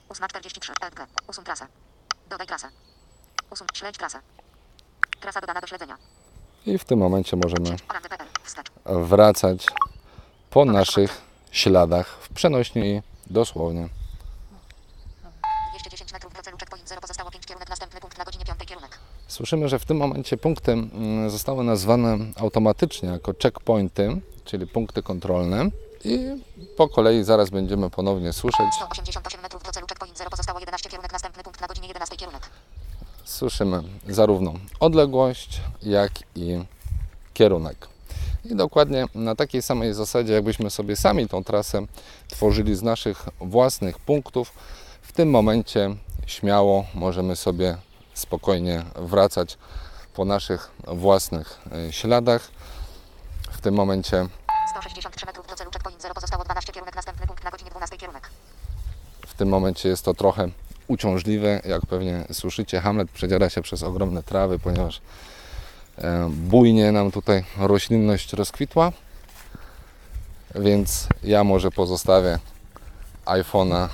Ósma 0.08 0.28
43. 0.28 0.72
EG. 0.72 1.06
Usuń 1.28 1.44
trasę. 1.44 1.66
Dodaj 2.30 2.46
trasę. 2.46 2.68
Usuń. 3.50 3.66
Śledź 3.74 3.96
trasę. 3.96 4.18
Trasa 5.20 5.40
dodana 5.40 5.60
do 5.60 5.66
śledzenia. 5.66 5.96
I 6.66 6.78
w 6.78 6.84
tym 6.84 6.98
momencie 6.98 7.36
możemy 7.36 7.76
wracać 8.86 9.66
po 10.50 10.64
naszych 10.64 11.20
śladach 11.50 12.18
w 12.20 12.28
przenośni 12.28 12.86
i 12.86 13.02
dosłownie. 13.26 13.88
210 15.70 16.12
metrów 16.12 16.34
do 16.34 16.42
celu 16.42 16.56
checkpoint 16.58 16.88
0 16.88 17.00
pozostało 17.00 17.30
5 17.30 17.46
kierunek 17.46 17.68
następny 17.68 18.00
punkt 18.00 18.18
na 18.18 18.24
godzinie 18.24 18.44
5 18.44 18.58
kierunek. 18.66 18.98
Słyszymy, 19.28 19.68
że 19.68 19.78
w 19.78 19.84
tym 19.84 19.96
momencie 19.96 20.36
punkty 20.36 20.72
mm, 20.72 21.30
zostały 21.30 21.64
nazwane 21.64 22.18
automatycznie 22.36 23.08
jako 23.08 23.32
checkpointy, 23.42 24.20
czyli 24.46 24.66
punkty 24.66 25.02
kontrolne. 25.02 25.70
I 26.04 26.18
po 26.76 26.88
kolei 26.88 27.24
zaraz 27.24 27.50
będziemy 27.50 27.90
ponownie 27.90 28.32
słyszeć 28.32 28.66
188 28.76 29.42
metrów 29.42 29.62
do 29.62 29.72
celu 29.72 29.86
checkpoint 29.86 30.18
0 30.18 30.30
pozostało 30.30 30.60
11 30.60 30.90
kierunek 30.90 31.12
następny 31.12 31.42
punkt 31.42 31.60
na 31.60 31.66
godzinie 31.66 31.88
11 31.88 32.16
kierunek. 32.16 32.50
słyszymy 33.24 33.82
zarówno 34.08 34.54
odległość, 34.80 35.60
jak 35.82 36.12
i 36.34 36.58
kierunek. 37.34 37.88
I 38.44 38.56
dokładnie 38.56 39.06
na 39.14 39.34
takiej 39.34 39.62
samej 39.62 39.94
zasadzie, 39.94 40.32
jakbyśmy 40.32 40.70
sobie 40.70 40.96
sami 40.96 41.28
tą 41.28 41.44
trasę 41.44 41.86
tworzyli 42.28 42.76
z 42.76 42.82
naszych 42.82 43.26
własnych 43.40 43.98
punktów, 43.98 44.52
w 45.02 45.12
tym 45.12 45.30
momencie 45.30 45.96
śmiało 46.26 46.84
możemy 46.94 47.36
sobie 47.36 47.76
spokojnie 48.14 48.84
wracać 48.96 49.58
po 50.14 50.24
naszych 50.24 50.70
własnych 50.86 51.60
e, 51.72 51.92
śladach. 51.92 52.48
W 53.66 53.68
tym 53.68 53.74
momencie 53.74 54.26
163 54.70 55.26
metrów 55.26 55.46
do 55.46 55.56
celu 55.56 55.70
checkpoint 55.70 56.02
0 56.02 56.14
pozostało 56.14 56.44
12 56.44 56.72
kierunek 56.72 56.96
następny 56.96 57.26
punkt 57.26 57.44
na 57.44 57.50
godzinie 57.50 57.70
12 57.70 57.96
kierunek. 57.96 58.30
W 59.26 59.34
tym 59.34 59.48
momencie 59.48 59.88
jest 59.88 60.04
to 60.04 60.14
trochę 60.14 60.48
uciążliwe. 60.86 61.60
Jak 61.64 61.86
pewnie 61.86 62.24
słyszycie, 62.32 62.80
Hamlet 62.80 63.10
przedziera 63.10 63.50
się 63.50 63.62
przez 63.62 63.82
ogromne 63.82 64.22
trawy, 64.22 64.58
ponieważ 64.58 65.00
e, 65.98 66.28
bujnie 66.30 66.92
nam 66.92 67.10
tutaj 67.10 67.44
roślinność 67.58 68.32
rozkwitła. 68.32 68.92
Więc 70.54 71.08
ja 71.22 71.44
może 71.44 71.70
pozostawię 71.70 72.38
iPhone'a 73.24 73.88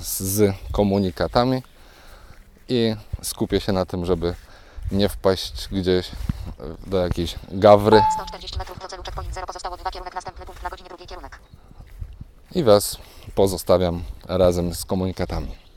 z 0.00 0.54
komunikatami 0.72 1.62
i 2.68 2.96
skupię 3.22 3.60
się 3.60 3.72
na 3.72 3.86
tym, 3.86 4.06
żeby 4.06 4.34
nie 4.92 5.08
wpaść 5.08 5.68
gdzieś 5.72 6.10
do 6.86 6.98
jakiejś 6.98 7.34
gawry 7.48 8.02
140 8.14 8.58
metrów 8.58 8.78
do 8.78 8.88
celu 8.88 9.02
checkpoint 9.02 9.34
0 9.34 9.46
pozostało 9.46 9.76
2 9.76 9.90
kierunek 9.90 10.14
następny 10.14 10.46
punkt 10.46 10.62
na 10.62 10.70
godzinie 10.70 10.88
drugiej 10.88 11.06
kierunek. 11.06 11.38
i 12.54 12.62
Was 12.64 12.96
pozostawiam 13.34 14.02
razem 14.28 14.74
z 14.74 14.84
komunikatami. 14.84 15.67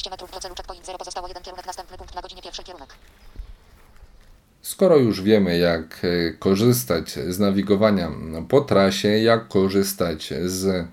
Sto 0.00 0.10
dziewiętnaście 0.10 0.10
metrów 0.10 0.30
do 0.30 0.40
celu 0.40 0.54
checkpoint 0.54 0.86
0 0.86 0.98
pozostało 0.98 1.28
1 1.28 1.42
kierunek 1.42 1.66
następny 1.66 1.98
punkt 1.98 2.14
na 2.14 2.22
godzinie 2.22 2.42
pierwszej 2.42 2.64
kierunek. 2.64 2.94
Skoro 4.62 4.96
już 4.96 5.22
wiemy, 5.22 5.58
jak 5.58 6.00
e, 6.04 6.32
korzystać 6.32 7.10
z 7.28 7.38
nawigowania 7.38 8.10
po 8.48 8.60
trasie, 8.60 9.08
jak 9.08 9.48
korzystać 9.48 10.34
z 10.44 10.66
e, 10.66 10.86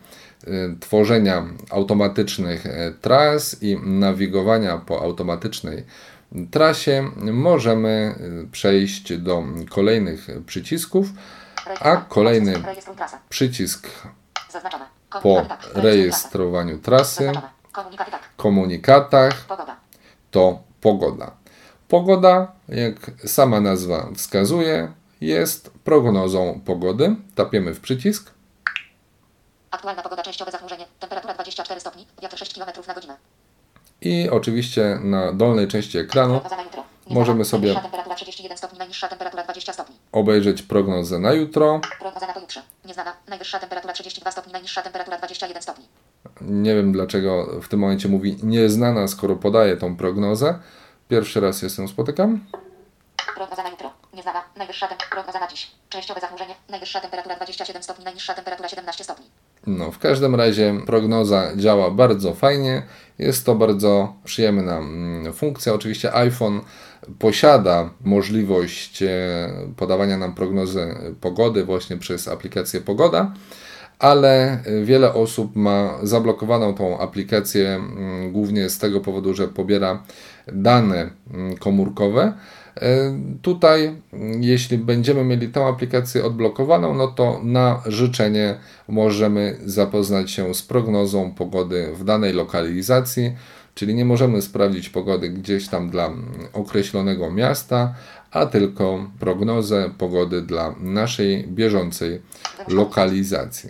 tworzenia 0.80 1.46
automatycznych 1.70 2.66
e, 2.66 2.92
tras 3.02 3.64
i 3.64 3.78
nawigowania 3.84 4.78
po 4.78 5.02
automatycznej 5.02 5.86
trasie, 6.52 7.12
możemy 7.32 8.16
przejść 8.52 9.18
do 9.18 9.44
kolejnych 9.70 10.28
przycisków, 10.46 11.08
a 11.80 11.98
kolejny 11.98 12.64
przycisk 13.30 13.88
po 15.24 15.46
tak. 15.50 15.70
Rejestrowaniu 15.74 16.78
trasy. 16.78 17.32
Komunikatach, 18.38 19.46
to 20.32 20.60
pogoda. 20.82 21.32
Pogoda, 21.88 22.52
jak 22.70 22.96
sama 23.26 23.60
nazwa 23.60 24.08
wskazuje, 24.16 24.92
jest 25.22 25.72
prognozą 25.84 26.62
pogody. 26.66 27.16
Tapiemy 27.36 27.74
w 27.74 27.80
przycisk 27.80 28.32
Aktualna 29.72 30.04
pogoda 30.04 30.24
częściowe 30.24 30.52
zachmurzenie. 30.52 30.86
Temperatura 31.00 31.34
24 31.34 31.80
stopni. 31.80 32.08
Wiatr 32.22 32.38
6 32.38 32.54
km 32.54 32.70
na 32.88 32.94
godzinę. 32.94 33.18
i 34.02 34.30
oczywiście 34.30 35.00
na 35.04 35.34
dolnej 35.34 35.68
części 35.68 35.98
ekranu. 35.98 36.42
Możemy 37.10 37.46
sobie- 37.46 37.62
Najwyższa 37.68 37.82
temperatura 37.82 38.16
31 38.16 38.58
stopni, 38.58 38.78
najniższa 38.80 39.08
temperatura 39.08 39.44
20 39.44 39.74
stopni. 39.74 39.96
obejrzeć 40.12 40.62
prognozę 40.62 41.20
na 41.20 41.34
jutro. 41.34 41.82
Prognoza 42.00 42.28
na 42.28 42.34
pojutrze. 42.34 42.62
Nieznana. 42.86 43.14
Najwyższa 43.28 43.60
temperatura 43.60 43.94
32 43.94 44.32
stopni, 44.32 44.54
najniższa 44.54 44.82
temperatura 44.82 45.18
21 45.18 45.62
stopni. 45.62 45.86
Nie 46.42 46.76
wiem 46.76 46.92
dlaczego 46.92 47.60
w 47.62 47.68
tym 47.68 47.80
momencie 47.80 48.08
mówi 48.10 48.38
nieznana, 48.44 49.08
skoro 49.08 49.36
podaje 49.36 49.78
tą 49.78 49.96
prognozę. 49.98 50.60
Pierwszy 51.10 51.40
raz 51.40 51.62
się 51.62 51.70
z 51.70 51.76
tym 51.76 51.88
spotykam. 51.88 52.46
Prognoza 53.36 53.64
na 53.64 53.70
jutro. 53.70 53.92
Nieznana. 54.14 54.42
Najwyższa 54.58 54.88
tem- 54.88 54.98
prognoza 55.12 55.40
na 55.40 55.48
dziś. 55.48 55.72
Częściowe 55.90 56.22
zachmurzenie. 56.22 56.56
Najwyższa 56.70 57.00
temperatura 57.02 57.36
27 57.36 57.84
stopni, 57.84 58.06
najniższa 58.06 58.34
temperatura 58.34 58.70
17 58.70 59.04
stopni. 59.04 59.26
No, 59.68 59.92
w 59.92 60.00
każdym 60.00 60.36
razie 60.36 60.74
prognoza 60.86 61.52
działa 61.56 61.92
bardzo 61.92 62.34
fajnie. 62.34 62.84
Jest 63.20 63.46
to 63.46 63.56
bardzo 63.56 64.14
przyjemna 64.24 64.78
mm, 64.78 65.34
funkcja. 65.34 65.74
Oczywiście 65.74 66.14
iPhone 66.14 66.62
posiada 67.20 67.90
możliwość 68.04 69.04
e, 69.04 69.10
podawania 69.78 70.18
nam 70.18 70.34
prognozy 70.34 70.96
pogody 71.22 71.64
właśnie 71.64 71.98
przez 71.98 72.28
aplikację 72.28 72.82
Pogoda, 72.82 73.34
ale 74.00 74.64
e, 74.64 74.84
wiele 74.84 75.14
osób 75.14 75.56
ma 75.56 75.98
zablokowaną 76.04 76.74
tą 76.74 77.00
aplikację 77.00 77.82
głównie 78.32 78.70
z 78.70 78.80
tego 78.80 79.00
powodu, 79.00 79.34
że 79.34 79.48
pobiera 79.48 80.04
dane 80.48 81.10
komórkowe. 81.60 82.34
E, 82.82 83.20
Tutaj, 83.42 83.96
jeśli 84.40 84.78
będziemy 84.78 85.24
mieli 85.24 85.50
tę 85.50 85.66
aplikację 85.66 86.26
odblokowaną, 86.26 86.94
no 86.94 87.08
to 87.08 87.42
na 87.44 87.82
życzenie 87.86 88.56
możemy 88.88 89.58
zapoznać 89.66 90.32
się 90.32 90.54
z 90.54 90.62
prognozą 90.62 91.32
pogody 91.32 91.90
w 91.96 92.04
danej 92.04 92.34
lokalizacji, 92.34 93.36
czyli 93.78 93.96
nie 93.96 94.06
możemy 94.06 94.42
sprawdzić 94.42 94.90
pogody 94.90 95.30
gdzieś 95.30 95.68
tam 95.68 95.90
dla 95.90 96.06
mm, 96.06 96.48
określonego 96.54 97.32
miasta, 97.32 97.94
a 98.32 98.46
tylko 98.46 99.12
prognozę 99.20 99.92
pogody 99.98 100.42
dla 100.42 100.76
naszej 100.80 101.48
bieżącej 101.48 102.22
lokalizacji. 102.68 103.70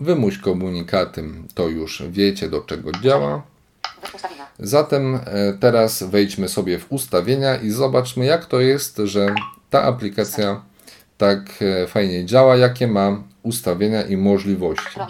Wymuś 0.00 0.38
komunikaty, 0.38 1.24
to 1.54 1.68
już 1.68 2.02
wiecie 2.10 2.48
do 2.48 2.60
czego 2.60 2.92
działa. 2.92 3.42
Zatem 4.58 5.14
e, 5.14 5.20
teraz 5.60 6.02
wejdźmy 6.02 6.48
sobie 6.48 6.78
w 6.78 6.92
ustawienia 6.92 7.56
i 7.56 7.70
zobaczmy, 7.70 8.24
jak 8.24 8.46
to 8.46 8.60
jest, 8.60 8.96
że 9.04 9.34
ta 9.70 9.82
aplikacja 9.82 10.62
tak 11.18 11.40
e, 11.62 11.86
fajnie 11.86 12.24
działa, 12.24 12.56
jakie 12.56 12.86
ma 12.86 13.22
ustawienia 13.42 14.02
i 14.02 14.16
możliwości. 14.16 15.00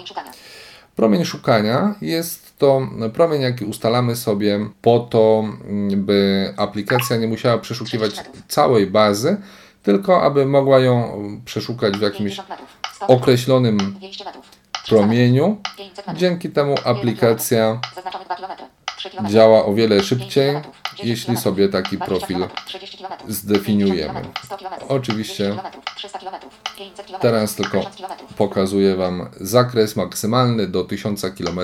Promień 0.97 1.25
szukania 1.25 1.95
jest 2.01 2.48
to 2.59 2.89
promień, 3.15 3.43
jaki 3.43 3.65
ustalamy 3.65 4.17
sobie 4.17 4.69
po 4.83 4.99
to, 5.01 5.45
mm, 5.65 6.05
by 6.05 6.55
aplikacja 6.57 7.17
nie 7.17 7.27
musiała 7.27 7.59
przeszukiwać 7.59 8.15
całej 8.49 8.87
bazy, 8.87 9.37
tylko 9.83 10.23
aby 10.23 10.47
mogła 10.47 10.79
ją 10.79 11.21
przeszukać 11.45 11.99
w 11.99 12.01
jakimś 12.03 12.37
50 12.37 12.49
metrów. 12.49 12.69
100 12.95 13.05
metrów. 13.05 13.23
określonym 13.23 13.79
200 13.79 14.25
metrów. 14.25 14.45
300 14.73 14.89
promieniu. 14.89 15.49
metrów. 15.49 15.77
500 15.77 15.97
metrów. 15.97 16.19
Dzięki 16.21 16.51
temu 16.51 16.75
aplikacja 16.85 17.81
Zaznaczony 17.95 18.25
2 18.25 18.37
km. 18.37 18.53
3 18.97 19.11
km. 19.11 19.27
działa 19.29 19.65
o 19.65 19.75
wiele 19.75 20.03
szybciej, 20.03 20.57
jeśli 21.05 21.37
sobie 21.37 21.69
taki 21.69 21.97
20 21.97 22.07
profil 22.07 22.37
km, 22.37 22.51
30 22.67 22.99
km, 22.99 23.13
zdefiniujemy. 23.29 24.21
50 24.21 24.35
km, 24.35 24.45
100 24.45 24.59
km, 24.59 24.75
Oczywiście 24.89 25.45
200 25.45 25.63
km, 25.63 25.83
300 25.97 26.19
km, 26.19 26.35
500 26.79 27.07
km, 27.07 27.21
Teraz 27.21 27.55
tylko 27.55 27.79
1000 27.79 27.97
km. 27.97 28.35
pokazuję 28.37 28.97
Wam 28.97 29.29
zakres 29.41 29.97
maksymalny 29.97 30.67
do 30.67 30.85
1000 30.85 31.23
km 31.23 31.61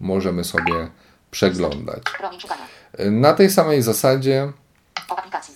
możemy 0.00 0.44
sobie 0.44 0.88
przeglądać. 1.30 2.02
Na 3.10 3.34
tej 3.34 3.50
samej 3.50 3.82
zasadzie 3.82 4.52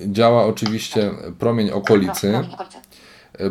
działa 0.01 0.45
oczywiście 0.47 1.11
promień 1.39 1.71
okolicy. 1.71 2.33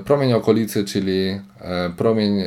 Promień 0.06 0.34
okolicy. 0.34 0.36
Okolicy, 0.36 0.86
czyli 0.86 1.40
e, 1.62 1.90
promień, 1.90 2.44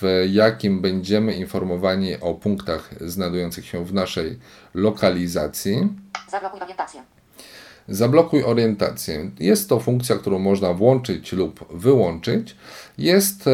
w 0.00 0.26
jakim 0.30 0.80
będziemy 0.80 1.34
informowani 1.34 2.20
o 2.20 2.34
punktach 2.34 2.90
znajdujących 3.00 3.66
się 3.66 3.84
w 3.84 3.94
naszej 3.94 4.38
lokalizacji. 4.74 5.88
Zablokuj 6.30 6.60
orientację. 6.60 7.02
Zablokuj 7.90 8.44
orientację. 8.44 9.30
Jest 9.40 9.68
to 9.68 9.80
funkcja, 9.80 10.16
którą 10.16 10.38
można 10.38 10.74
włączyć 10.74 11.32
lub 11.32 11.64
wyłączyć. 11.74 12.56
Jest 12.98 13.46
e, 13.46 13.50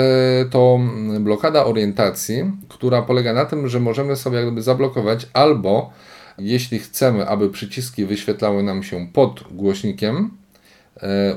to 0.50 0.78
mm, 0.80 1.24
blokada 1.24 1.64
orientacji, 1.64 2.52
która 2.68 3.02
polega 3.02 3.32
na 3.32 3.44
tym, 3.44 3.68
że 3.68 3.80
możemy 3.80 4.16
sobie 4.16 4.38
jakby 4.38 4.62
zablokować 4.62 5.26
albo 5.32 5.90
jeśli 6.38 6.78
chcemy, 6.78 7.28
aby 7.28 7.50
przyciski 7.50 8.04
wyświetlały 8.04 8.62
nam 8.62 8.82
się 8.82 9.06
pod 9.12 9.44
głośnikiem 9.50 10.30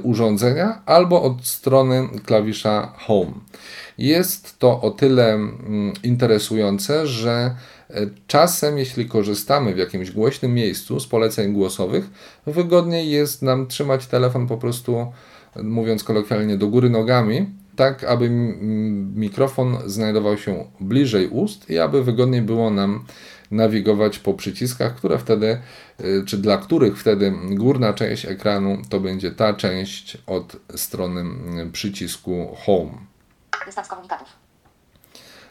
urządzenia, 0.03 0.81
albo 0.85 1.21
od 1.21 1.45
strony 1.45 2.09
klawisza 2.25 2.93
Home. 2.97 3.31
Jest 3.97 4.59
to 4.59 4.81
o 4.81 4.91
tyle 4.91 5.33
mm, 5.33 5.93
interesujące, 6.03 7.07
że 7.07 7.55
e, 7.89 8.07
czasem, 8.27 8.77
jeśli 8.77 9.05
korzystamy 9.05 9.73
w 9.73 9.77
jakimś 9.77 10.11
głośnym 10.11 10.53
miejscu 10.53 10.99
z 10.99 11.07
poleceń 11.07 11.53
głosowych, 11.53 12.09
wygodniej 12.47 13.11
jest 13.11 13.41
nam 13.41 13.67
trzymać 13.67 14.07
telefon 14.07 14.47
po 14.47 14.57
prostu, 14.57 15.11
e, 15.55 15.63
mówiąc 15.63 16.03
kolokwialnie, 16.03 16.57
do 16.57 16.67
góry 16.67 16.89
nogami, 16.89 17.45
tak 17.75 18.03
aby 18.03 18.29
mikrofon 19.15 19.77
znajdował 19.85 20.37
się 20.37 20.65
bliżej 20.79 21.27
ust 21.27 21.69
i 21.69 21.79
aby 21.79 22.03
wygodniej 22.03 22.41
było 22.41 22.69
nam 22.69 23.05
nawigować 23.51 24.19
po 24.19 24.33
przyciskach, 24.33 24.95
które 24.95 25.17
wtedy, 25.17 25.61
y, 25.99 26.23
czy 26.25 26.37
dla 26.37 26.57
których 26.57 26.99
wtedy 26.99 27.33
górna 27.49 27.93
część 27.93 28.25
ekranu 28.25 28.77
to 28.89 28.99
będzie 28.99 29.31
ta 29.31 29.53
część 29.53 30.17
od 30.27 30.57
strony 30.75 31.23
y, 31.61 31.71
przycisku 31.71 32.55
Home. 32.65 32.91
Dystans 33.65 33.87
komunikatów. 33.87 34.39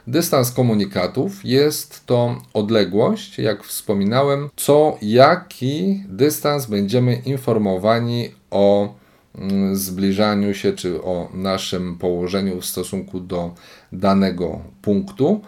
Dystans 0.08 0.50
komunikatów 0.50 1.44
jest 1.44 2.06
to 2.06 2.36
odległość, 2.54 3.38
jak 3.38 3.64
wspominałem, 3.64 4.48
co 4.56 4.98
jaki 5.02 6.04
dystans 6.08 6.66
będziemy 6.66 7.14
informowani 7.14 8.34
o 8.50 8.94
mm, 9.34 9.76
zbliżaniu 9.76 10.54
się 10.54 10.72
czy 10.72 11.02
o 11.02 11.28
naszym 11.34 11.98
położeniu 11.98 12.60
w 12.60 12.66
stosunku 12.66 13.20
do 13.20 13.54
danego 13.92 14.60
punktu. 14.82 15.40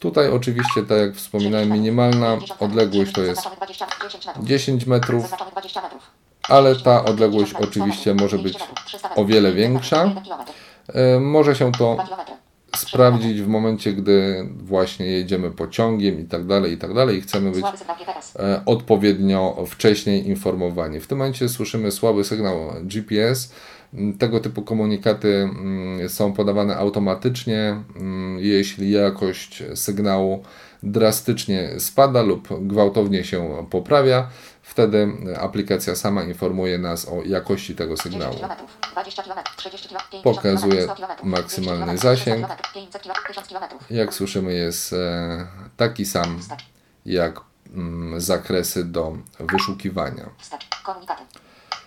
Tutaj 0.00 0.28
oczywiście, 0.30 0.82
tak 0.88 0.98
jak 0.98 1.14
wspominałem, 1.14 1.70
minimalna 1.72 2.26
50 2.36 2.40
metrów. 2.50 2.62
odległość 2.70 3.12
to 3.12 3.22
jest 3.22 3.42
Zaznaczony 3.42 3.56
20, 3.56 3.86
10 4.08 4.26
metrów. 4.26 4.44
10 4.46 4.86
metrów, 4.86 5.22
Zaznaczony 5.22 5.50
20 5.50 5.82
metrów. 5.82 6.02
ale 6.48 6.76
ta 6.76 7.04
odległość 7.04 7.52
oczywiście 7.54 8.14
może 8.14 8.38
być 8.38 8.58
o 9.16 9.24
wiele 9.24 9.52
większa. 9.52 10.10
E, 10.94 11.20
Może 11.20 11.56
się 11.56 11.72
to 11.72 11.94
2 11.94 12.04
km. 12.06 12.20
sprawdzić 12.76 13.42
w 13.42 13.48
momencie, 13.48 13.92
gdy 13.92 14.48
właśnie 14.56 15.06
jedziemy 15.06 15.50
pociągiem 15.50 16.20
i 16.20 16.24
tak 16.24 16.46
dalej, 16.46 16.72
i 16.72 16.78
tak 16.78 16.94
dalej 16.94 17.18
i 17.18 17.20
chcemy 17.20 17.50
być 17.50 17.64
e, 18.38 18.62
odpowiednio 18.66 19.64
wcześniej 19.66 20.28
informowani. 20.28 21.00
W 21.00 21.06
tym 21.06 21.18
momencie 21.18 21.48
słyszymy 21.48 21.90
słaby 21.92 22.24
sygnał 22.24 22.56
GPS. 22.82 23.52
Mm, 23.94 24.18
Tego 24.18 24.40
typu 24.40 24.62
komunikaty 24.62 25.28
mm, 25.34 26.08
są 26.08 26.32
podawane 26.32 26.76
automatycznie, 26.76 27.82
mm, 27.96 28.38
jeśli 28.38 28.90
jakość 28.90 29.62
sygnału 29.74 30.42
drastycznie 30.82 31.80
spada 31.80 32.22
lub 32.22 32.48
gwałtownie 32.66 33.24
się 33.24 33.66
poprawia. 33.70 34.28
Wtedy 34.62 35.08
aplikacja 35.40 35.94
sama 35.96 36.22
informuje 36.22 36.78
nas 36.78 37.08
o 37.08 37.22
jakości 37.26 37.74
tego 37.74 37.94
10 37.96 38.02
sygnału. 38.12 38.34
km, 38.38 38.50
20 38.92 39.22
km, 39.22 39.38
30 39.56 39.88
km, 39.88 39.98
50 40.12 40.36
Pokazuje 40.36 40.86
km, 40.86 40.96
100 40.96 41.06
km, 41.06 41.28
maksymalny 41.28 41.86
200 41.86 42.02
km, 42.08 42.16
zasięg. 42.16 42.46
300 42.46 42.56
km, 42.56 42.74
500 42.74 43.02
km, 43.02 43.14
1000 43.28 43.48
km. 43.48 43.64
Jak 43.90 44.14
słyszymy, 44.14 44.54
jest 44.54 44.92
e, 44.92 45.46
taki 45.76 46.06
sam 46.06 46.38
jak 47.06 47.40
zakresy 48.16 48.84
do 48.84 49.16
wyszukiwania. 49.40 50.30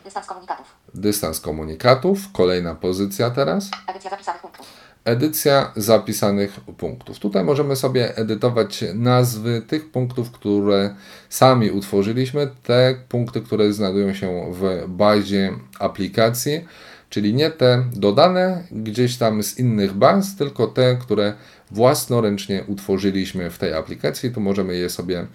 Dystans 0.03 0.27
komunikatów. 0.27 0.65
Dystans 0.93 1.39
komunikatów, 1.39 2.19
kolejna 2.33 2.75
pozycja 2.75 3.29
teraz. 3.29 3.69
Edycja 3.87 4.09
zapisanych 4.09 4.41
punktów. 4.41 4.65
Edycja 5.05 5.71
zapisanych 5.75 6.59
punktów. 6.77 7.19
Tutaj 7.19 7.43
możemy 7.43 7.75
sobie 7.75 8.17
edytować 8.17 8.83
nazwy 8.93 9.61
tych 9.61 9.91
punktów, 9.91 10.31
które 10.31 10.95
sami 11.29 11.71
utworzyliśmy, 11.71 12.49
te 12.63 12.95
punkty, 13.09 13.41
które 13.41 13.73
znajdują 13.73 14.13
się 14.13 14.53
w 14.53 14.85
bazie 14.87 15.53
aplikacji, 15.79 16.65
czyli 17.09 17.33
nie 17.33 17.49
te 17.49 17.83
dodane 17.93 18.63
gdzieś 18.71 19.17
tam 19.17 19.43
z 19.43 19.59
innych 19.59 19.93
baz, 19.93 20.35
tylko 20.35 20.67
te, 20.67 20.95
które 20.95 21.33
własnoręcznie 21.71 22.63
utworzyliśmy 22.67 23.49
w 23.49 23.57
tej 23.57 23.73
aplikacji. 23.73 24.31
Tu 24.31 24.41
możemy 24.41 24.75
je 24.75 24.89
sobie 24.89 25.27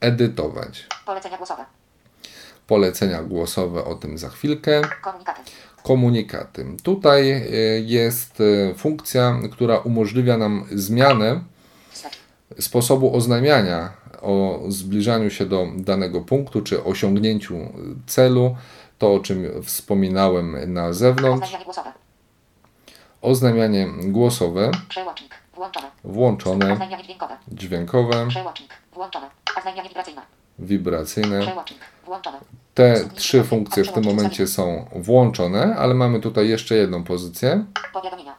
edytować. 0.00 0.86
Polecenia 1.06 1.36
głosowe. 1.36 1.64
Polecenia 2.66 3.22
głosowe 3.22 3.84
o 3.84 3.94
tym 3.94 4.18
za 4.18 4.28
chwilkę. 4.28 4.82
Komunikaty. 5.02 5.40
komunikaty. 5.82 6.66
Tutaj 6.82 7.30
e, 7.32 7.46
jest 7.80 8.38
e, 8.40 8.74
funkcja, 8.74 9.38
która 9.52 9.78
umożliwia 9.78 10.36
nam 10.36 10.64
zmianę 10.72 11.40
sposobu 12.60 13.16
oznajmiania 13.16 13.92
o 14.22 14.60
zbliżaniu 14.68 15.30
się 15.30 15.46
do 15.46 15.66
danego 15.76 16.20
punktu 16.20 16.62
czy 16.62 16.84
osiągnięciu 16.84 17.56
celu. 18.06 18.56
To, 18.98 19.14
o 19.14 19.20
czym 19.20 19.62
wspominałem 19.62 20.72
na 20.74 20.92
zewnątrz. 20.92 21.44
Oznajmianie 21.46 21.64
głosowe. 21.64 21.92
Oznajmianie 23.22 23.88
głosowe, 24.02 24.70
Przełącznik. 24.88 25.34
Włączone. 25.54 25.90
włączone, 26.04 26.72
Oznajmianie 26.72 27.04
dźwiękowe. 27.04 27.36
dźwiękowe. 27.48 28.28
Oznajmianie 29.58 29.88
wibracyjne. 29.88 30.22
Wibracyjne. 30.58 31.52
Te 32.74 33.08
trzy 33.14 33.44
funkcje 33.44 33.84
w 33.84 33.92
tym 33.92 34.04
momencie 34.04 34.46
są 34.46 34.86
włączone, 34.96 35.76
ale 35.76 35.94
mamy 35.94 36.20
tutaj 36.20 36.48
jeszcze 36.48 36.74
jedną 36.74 37.04
pozycję. 37.04 37.64
Powiadomienia. 37.92 38.34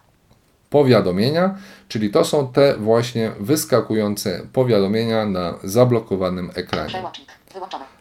powiadomienia, 0.69 1.55
czyli 1.87 2.09
to 2.09 2.25
są 2.25 2.47
te 2.47 2.77
właśnie 2.77 3.31
wyskakujące 3.39 4.47
powiadomienia 4.53 5.25
na 5.25 5.53
zablokowanym 5.63 6.51
ekranie. 6.55 7.03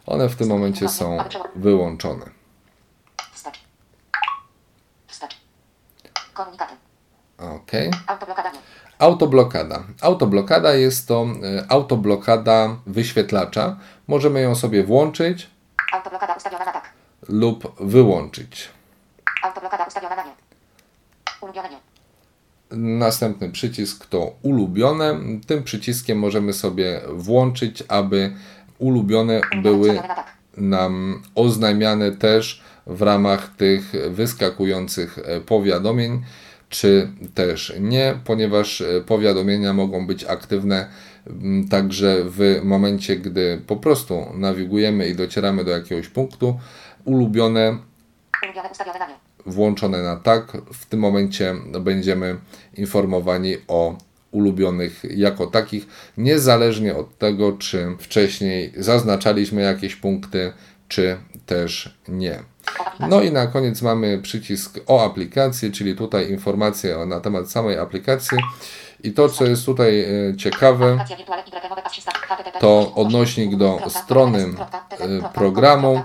One 0.05 0.29
w 0.29 0.35
tym 0.35 0.47
momencie 0.47 0.89
są 0.89 1.17
wyłączone. 1.55 2.25
Ok. 7.37 7.71
Autoblokada. 8.99 9.83
Autoblokada 10.01 10.73
jest 10.73 11.07
to 11.07 11.25
e, 11.43 11.65
autoblokada 11.71 12.75
wyświetlacza. 12.87 13.77
Możemy 14.07 14.41
ją 14.41 14.55
sobie 14.55 14.83
włączyć 14.83 15.49
tak. 16.73 16.93
lub 17.29 17.75
wyłączyć. 17.79 18.69
Na 19.43 20.23
nie. 20.23 20.31
Ulubione 21.41 21.69
nie. 21.69 21.77
Następny 22.77 23.49
przycisk 23.49 24.05
to 24.05 24.35
ulubione. 24.41 25.19
Tym 25.47 25.63
przyciskiem 25.63 26.19
możemy 26.19 26.53
sobie 26.53 27.01
włączyć, 27.09 27.83
aby 27.87 28.33
ulubione 28.77 29.41
były 29.61 29.93
na 29.93 30.01
tak. 30.01 30.33
nam 30.57 31.23
oznajmiane 31.35 32.11
też 32.11 32.63
w 32.87 33.01
ramach 33.01 33.55
tych 33.55 33.91
wyskakujących 34.09 35.19
e, 35.19 35.41
powiadomień, 35.41 36.23
czy 36.69 37.11
też 37.33 37.73
nie, 37.79 38.19
ponieważ 38.25 38.81
e, 38.81 39.01
powiadomienia 39.01 39.73
mogą 39.73 40.07
być 40.07 40.23
aktywne 40.23 40.89
także 41.69 42.23
w 42.25 42.61
momencie, 42.63 43.15
gdy 43.15 43.61
po 43.67 43.75
prostu 43.75 44.25
nawigujemy 44.33 45.07
i 45.07 45.15
docieramy 45.15 45.63
do 45.63 45.71
jakiegoś 45.71 46.07
punktu. 46.07 46.59
Ulubione 47.05 47.77
włączone 49.45 50.03
na 50.03 50.15
tak, 50.15 50.57
w 50.73 50.85
tym 50.85 50.99
momencie 50.99 51.55
będziemy 51.81 52.37
informowani 52.77 53.55
o 53.67 53.97
ulubionych 54.31 55.01
jako 55.09 55.47
takich, 55.47 55.87
niezależnie 56.17 56.95
od 56.95 57.17
tego, 57.17 57.51
czy 57.51 57.87
wcześniej 57.99 58.73
zaznaczaliśmy 58.77 59.61
jakieś 59.61 59.95
punkty, 59.95 60.53
czy 60.87 61.17
też 61.45 61.99
nie. 62.07 62.43
Aplikacji. 62.79 63.09
No 63.09 63.21
i 63.21 63.31
na 63.31 63.47
koniec 63.47 63.81
mamy 63.81 64.19
przycisk 64.21 64.79
o 64.87 65.05
aplikacji, 65.05 65.71
czyli 65.71 65.95
tutaj 65.95 66.31
informacje 66.31 67.05
na 67.05 67.19
temat 67.19 67.51
samej 67.51 67.79
aplikacji. 67.79 68.37
I 69.03 69.11
to, 69.11 69.29
co 69.29 69.45
jest 69.45 69.65
tutaj 69.65 69.99
e, 69.99 70.37
ciekawe, 70.37 70.97
http 70.97 72.59
to 72.59 72.91
odnośnik 72.95 73.55
do 73.55 73.79
strony 73.89 74.45
programu, 75.33 76.01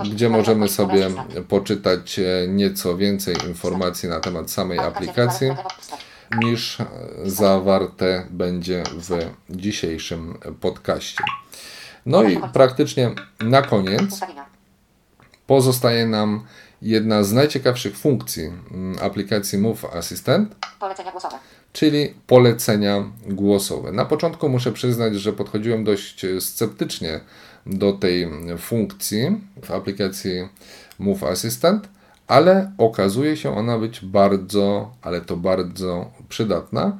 gdzie 0.00 0.28
możemy 0.28 0.68
sobie 0.68 1.10
poczytać 1.48 2.20
nieco 2.48 2.96
więcej 2.96 3.36
informacji 3.48 4.08
na 4.08 4.20
temat 4.20 4.50
samej 4.50 4.78
aplikacji 4.78 5.50
niż 6.38 6.78
zawarte 7.24 8.26
będzie 8.30 8.82
w 8.92 9.18
dzisiejszym 9.50 10.38
podcaście. 10.60 11.24
No 12.06 12.22
i 12.22 12.40
praktycznie 12.52 13.10
na 13.40 13.62
koniec. 13.62 14.20
Pozostaje 15.46 16.06
nam 16.06 16.44
jedna 16.82 17.24
z 17.24 17.32
najciekawszych 17.32 17.96
funkcji 17.98 18.44
mm, 18.44 18.98
aplikacji 19.02 19.58
Move 19.58 19.84
Assistant, 19.84 20.54
Polecenia 20.80 21.10
głosowe. 21.10 21.36
czyli 21.72 22.14
polecenia 22.26 23.04
głosowe. 23.26 23.92
Na 23.92 24.04
początku 24.04 24.48
muszę 24.48 24.72
przyznać, 24.72 25.14
że 25.14 25.32
podchodziłem 25.32 25.84
dość 25.84 26.24
e, 26.24 26.40
sceptycznie 26.40 27.20
do 27.66 27.92
tej 27.92 28.28
funkcji 28.58 29.40
w 29.64 29.70
aplikacji 29.70 30.48
Move 30.98 31.24
Assistant, 31.24 31.88
ale 32.26 32.72
okazuje 32.78 33.36
się 33.36 33.56
ona 33.56 33.78
być 33.78 34.00
bardzo, 34.00 34.94
ale 35.02 35.20
to 35.20 35.36
bardzo 35.36 36.10
przydatna, 36.28 36.98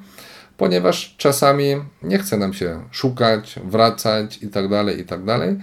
ponieważ 0.56 1.14
czasami 1.18 1.76
nie 2.02 2.18
chce 2.18 2.36
nam 2.36 2.52
się 2.52 2.82
szukać, 2.90 3.54
wracać 3.64 4.38
itd., 4.42 4.84
itd. 4.98 5.56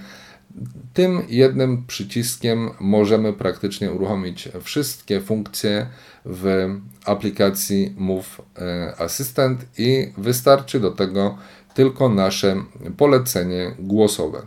Tym 1.00 1.24
jednym 1.30 1.86
przyciskiem 1.86 2.70
możemy 2.80 3.34
praktycznie 3.34 3.92
uruchomić 3.92 4.50
wszystkie 4.62 5.22
funkcje 5.22 5.88
w 6.26 6.70
aplikacji 7.06 7.96
Move 7.98 8.42
e, 8.58 8.94
Assistant 8.98 9.66
i 9.78 10.14
wystarczy 10.18 10.80
do 10.80 10.92
tego 10.92 11.38
tylko 11.74 12.10
nasze 12.10 12.56
polecenie 12.98 13.76
głosowe. 13.80 14.42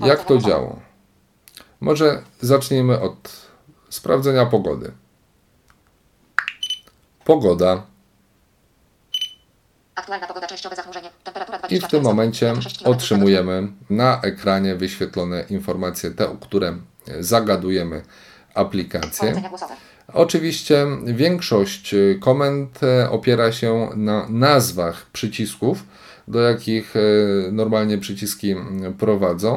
Jak 0.00 0.24
to 0.24 0.38
działa? 0.38 0.76
Może 1.80 2.22
zacznijmy 2.40 3.00
od 3.00 3.50
sprawdzenia 3.88 4.46
pogody. 4.46 4.92
Pogoda. 7.24 7.86
Aktualna 10.06 10.26
pogoda, 10.26 10.46
częściowe 10.46 10.76
zachmurzenie. 10.76 11.10
Temperatura 11.24 11.58
I 11.58 11.60
20 11.60 11.88
w 11.88 11.90
tym 11.90 12.02
momencie 12.02 12.62
6 12.62 12.78
km 12.78 12.92
otrzymujemy 12.92 13.68
na 13.90 14.20
ekranie 14.22 14.74
wyświetlone 14.74 15.44
informacje, 15.50 16.10
te, 16.10 16.30
o 16.30 16.36
które 16.36 16.76
zagadujemy 17.20 18.02
aplikację. 18.54 19.42
Oczywiście 20.12 20.86
większość 21.04 21.94
y, 21.94 22.18
komend 22.20 22.82
e, 22.82 23.10
opiera 23.10 23.52
się 23.52 23.88
na 23.96 24.26
nazwach 24.28 25.06
przycisków, 25.12 25.84
do 26.28 26.40
jakich 26.40 26.94
e, 26.96 27.00
normalnie 27.52 27.98
przyciski 27.98 28.54
prowadzą, 28.98 29.54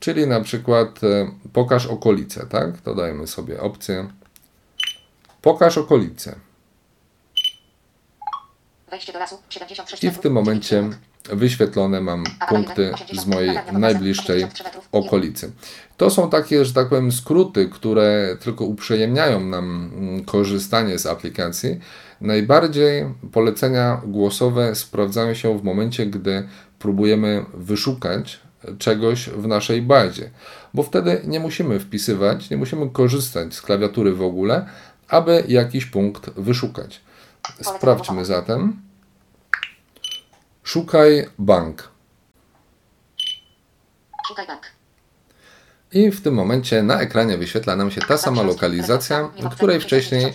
czyli 0.00 0.26
na 0.26 0.40
przykład 0.40 1.04
e, 1.04 1.30
pokaż 1.52 1.86
okolice, 1.86 2.46
tak? 2.46 2.82
Dodajmy 2.82 3.26
sobie 3.26 3.60
opcję 3.60 4.08
pokaż 5.42 5.78
okolice. 5.78 6.34
Wejście 8.83 8.83
do 8.83 8.83
lasu 8.83 8.83
76 8.83 8.83
I 10.02 10.10
w 10.10 10.18
tym 10.18 10.32
momencie 10.32 10.90
wyświetlone 11.32 12.00
mam 12.00 12.24
punkty 12.48 12.92
z 13.12 13.26
mojej 13.26 13.58
najbliższej 13.72 14.46
okolicy. 14.92 15.52
To 15.96 16.10
są 16.10 16.30
takie, 16.30 16.64
że 16.64 16.72
tak 16.72 16.88
powiem, 16.88 17.12
skróty, 17.12 17.68
które 17.68 18.36
tylko 18.40 18.64
uprzyjemniają 18.64 19.40
nam 19.40 19.90
mm, 19.94 20.24
korzystanie 20.24 20.98
z 20.98 21.06
aplikacji. 21.06 21.80
Najbardziej 22.20 23.04
polecenia 23.32 24.00
głosowe 24.06 24.74
sprawdzają 24.74 25.34
się 25.34 25.58
w 25.58 25.64
momencie, 25.64 26.06
gdy 26.06 26.48
próbujemy 26.78 27.44
wyszukać 27.54 28.40
czegoś 28.78 29.28
w 29.28 29.46
naszej 29.46 29.82
bazie, 29.82 30.30
bo 30.74 30.82
wtedy 30.82 31.20
nie 31.24 31.40
musimy 31.40 31.80
wpisywać, 31.80 32.50
nie 32.50 32.56
musimy 32.56 32.90
korzystać 32.90 33.54
z 33.54 33.62
klawiatury 33.62 34.12
w 34.12 34.22
ogóle, 34.22 34.66
aby 35.08 35.44
jakiś 35.48 35.86
punkt 35.86 36.30
wyszukać. 36.30 37.00
Sprawdźmy 37.60 38.24
zatem. 38.24 38.83
Szukaj 40.64 41.26
bank. 41.38 41.88
Szukaj 44.28 44.46
bank. 44.46 44.62
I 45.92 46.10
w 46.10 46.20
tym 46.20 46.34
momencie 46.34 46.82
na 46.82 47.00
ekranie 47.00 47.38
wyświetla 47.38 47.76
nam 47.76 47.90
się 47.90 48.00
ta 48.00 48.18
sama 48.18 48.42
lokalizacja, 48.42 49.30
której 49.52 49.80
wcześniej 49.80 50.32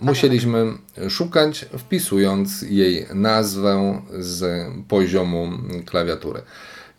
musieliśmy 0.00 0.66
szukać, 1.08 1.66
wpisując 1.78 2.62
jej 2.62 3.06
nazwę 3.14 4.02
z 4.18 4.68
poziomu 4.88 5.48
klawiatury. 5.86 6.42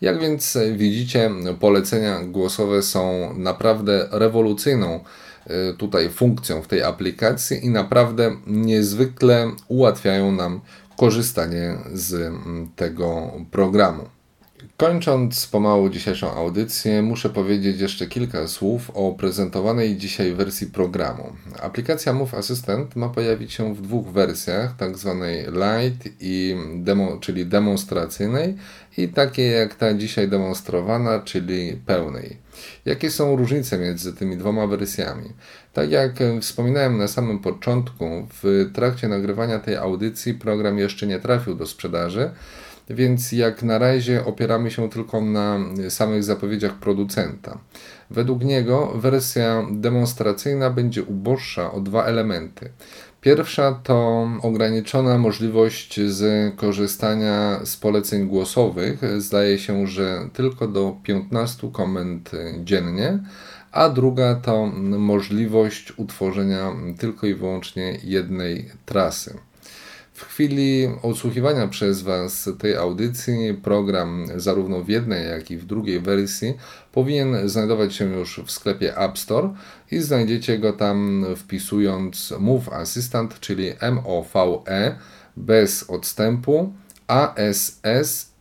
Jak 0.00 0.20
więc 0.20 0.58
widzicie, 0.72 1.30
polecenia 1.60 2.20
głosowe 2.22 2.82
są 2.82 3.34
naprawdę 3.36 4.08
rewolucyjną 4.10 5.00
y, 5.46 5.76
tutaj 5.76 6.10
funkcją 6.10 6.62
w 6.62 6.68
tej 6.68 6.82
aplikacji 6.82 7.66
i 7.66 7.70
naprawdę 7.70 8.36
niezwykle 8.46 9.50
ułatwiają 9.68 10.32
nam 10.32 10.60
korzystanie 10.96 11.78
z 11.92 12.14
mm, 12.14 12.70
tego 12.76 13.32
programu. 13.50 14.04
Kończąc 14.76 15.46
pomału 15.46 15.88
dzisiejszą 15.88 16.34
audycję, 16.34 17.02
muszę 17.02 17.30
powiedzieć 17.30 17.80
jeszcze 17.80 18.06
kilka 18.06 18.48
słów 18.48 18.90
o 18.94 19.12
prezentowanej 19.12 19.96
dzisiaj 19.96 20.34
wersji 20.34 20.66
programu. 20.66 21.32
Aplikacja 21.62 22.12
Move 22.12 22.34
Assistant 22.34 22.96
ma 22.96 23.08
pojawić 23.08 23.52
się 23.52 23.74
w 23.74 23.82
dwóch 23.82 24.06
wersjach, 24.06 24.76
tak 24.76 24.98
zwanej 24.98 25.44
Lite 25.44 26.08
i 26.20 26.56
demo, 26.74 27.18
czyli 27.20 27.46
demonstracyjnej 27.46 28.54
i 28.98 29.08
takiej 29.08 29.52
jak 29.52 29.74
ta 29.74 29.94
dzisiaj 29.94 30.28
demonstrowana, 30.28 31.20
czyli 31.20 31.72
pełnej. 31.86 32.36
Jakie 32.84 33.10
są 33.10 33.36
różnice 33.36 33.78
między 33.78 34.14
tymi 34.14 34.36
dwoma 34.36 34.66
wersjami? 34.66 35.32
Tak 35.72 35.90
jak 35.90 36.12
wspominałem 36.40 36.98
na 36.98 37.08
samym 37.08 37.38
początku, 37.38 38.28
w 38.42 38.70
trakcie 38.74 39.08
nagrywania 39.08 39.58
tej 39.58 39.76
audycji 39.76 40.34
program 40.34 40.78
jeszcze 40.78 41.06
nie 41.06 41.18
trafił 41.18 41.54
do 41.54 41.66
sprzedaży 41.66 42.30
więc 42.90 43.32
jak 43.32 43.62
na 43.62 43.78
razie 43.78 44.24
opieramy 44.24 44.70
się 44.70 44.90
tylko 44.90 45.20
na 45.20 45.58
samych 45.88 46.24
zapowiedziach 46.24 46.74
producenta. 46.74 47.58
Według 48.10 48.44
niego 48.44 48.92
wersja 48.94 49.66
demonstracyjna 49.70 50.70
będzie 50.70 51.02
uboższa 51.02 51.72
o 51.72 51.80
dwa 51.80 52.04
elementy. 52.04 52.70
Pierwsza 53.20 53.80
to 53.82 54.28
ograniczona 54.42 55.18
możliwość 55.18 56.00
z 56.00 56.54
korzystania 56.56 57.60
z 57.64 57.76
poleceń 57.76 58.26
głosowych. 58.26 59.20
Zdaje 59.20 59.58
się, 59.58 59.86
że 59.86 60.28
tylko 60.32 60.68
do 60.68 60.96
15 61.02 61.70
komend 61.72 62.30
dziennie, 62.64 63.18
a 63.72 63.88
druga 63.88 64.34
to 64.34 64.66
możliwość 64.98 65.92
utworzenia 65.98 66.72
tylko 66.98 67.26
i 67.26 67.34
wyłącznie 67.34 67.98
jednej 68.04 68.70
trasy. 68.84 69.38
W 70.16 70.24
chwili 70.24 70.88
odsłuchiwania 71.02 71.68
przez 71.68 72.02
Was 72.02 72.50
tej 72.58 72.76
audycji, 72.76 73.54
program 73.62 74.26
zarówno 74.36 74.80
w 74.80 74.88
jednej, 74.88 75.28
jak 75.28 75.50
i 75.50 75.56
w 75.56 75.64
drugiej 75.64 76.00
wersji 76.00 76.54
powinien 76.92 77.48
znajdować 77.48 77.94
się 77.94 78.04
już 78.04 78.40
w 78.46 78.50
sklepie 78.50 78.98
App 78.98 79.18
Store 79.18 79.54
i 79.90 79.98
znajdziecie 79.98 80.58
go 80.58 80.72
tam 80.72 81.26
wpisując 81.36 82.34
Move 82.38 82.68
Assistant, 82.68 83.40
czyli 83.40 83.72
M-O-V-E 83.80 84.96
bez 85.36 85.90
odstępu 85.90 86.72
A-S-S-I-S-T-A-N-T. 87.06 88.36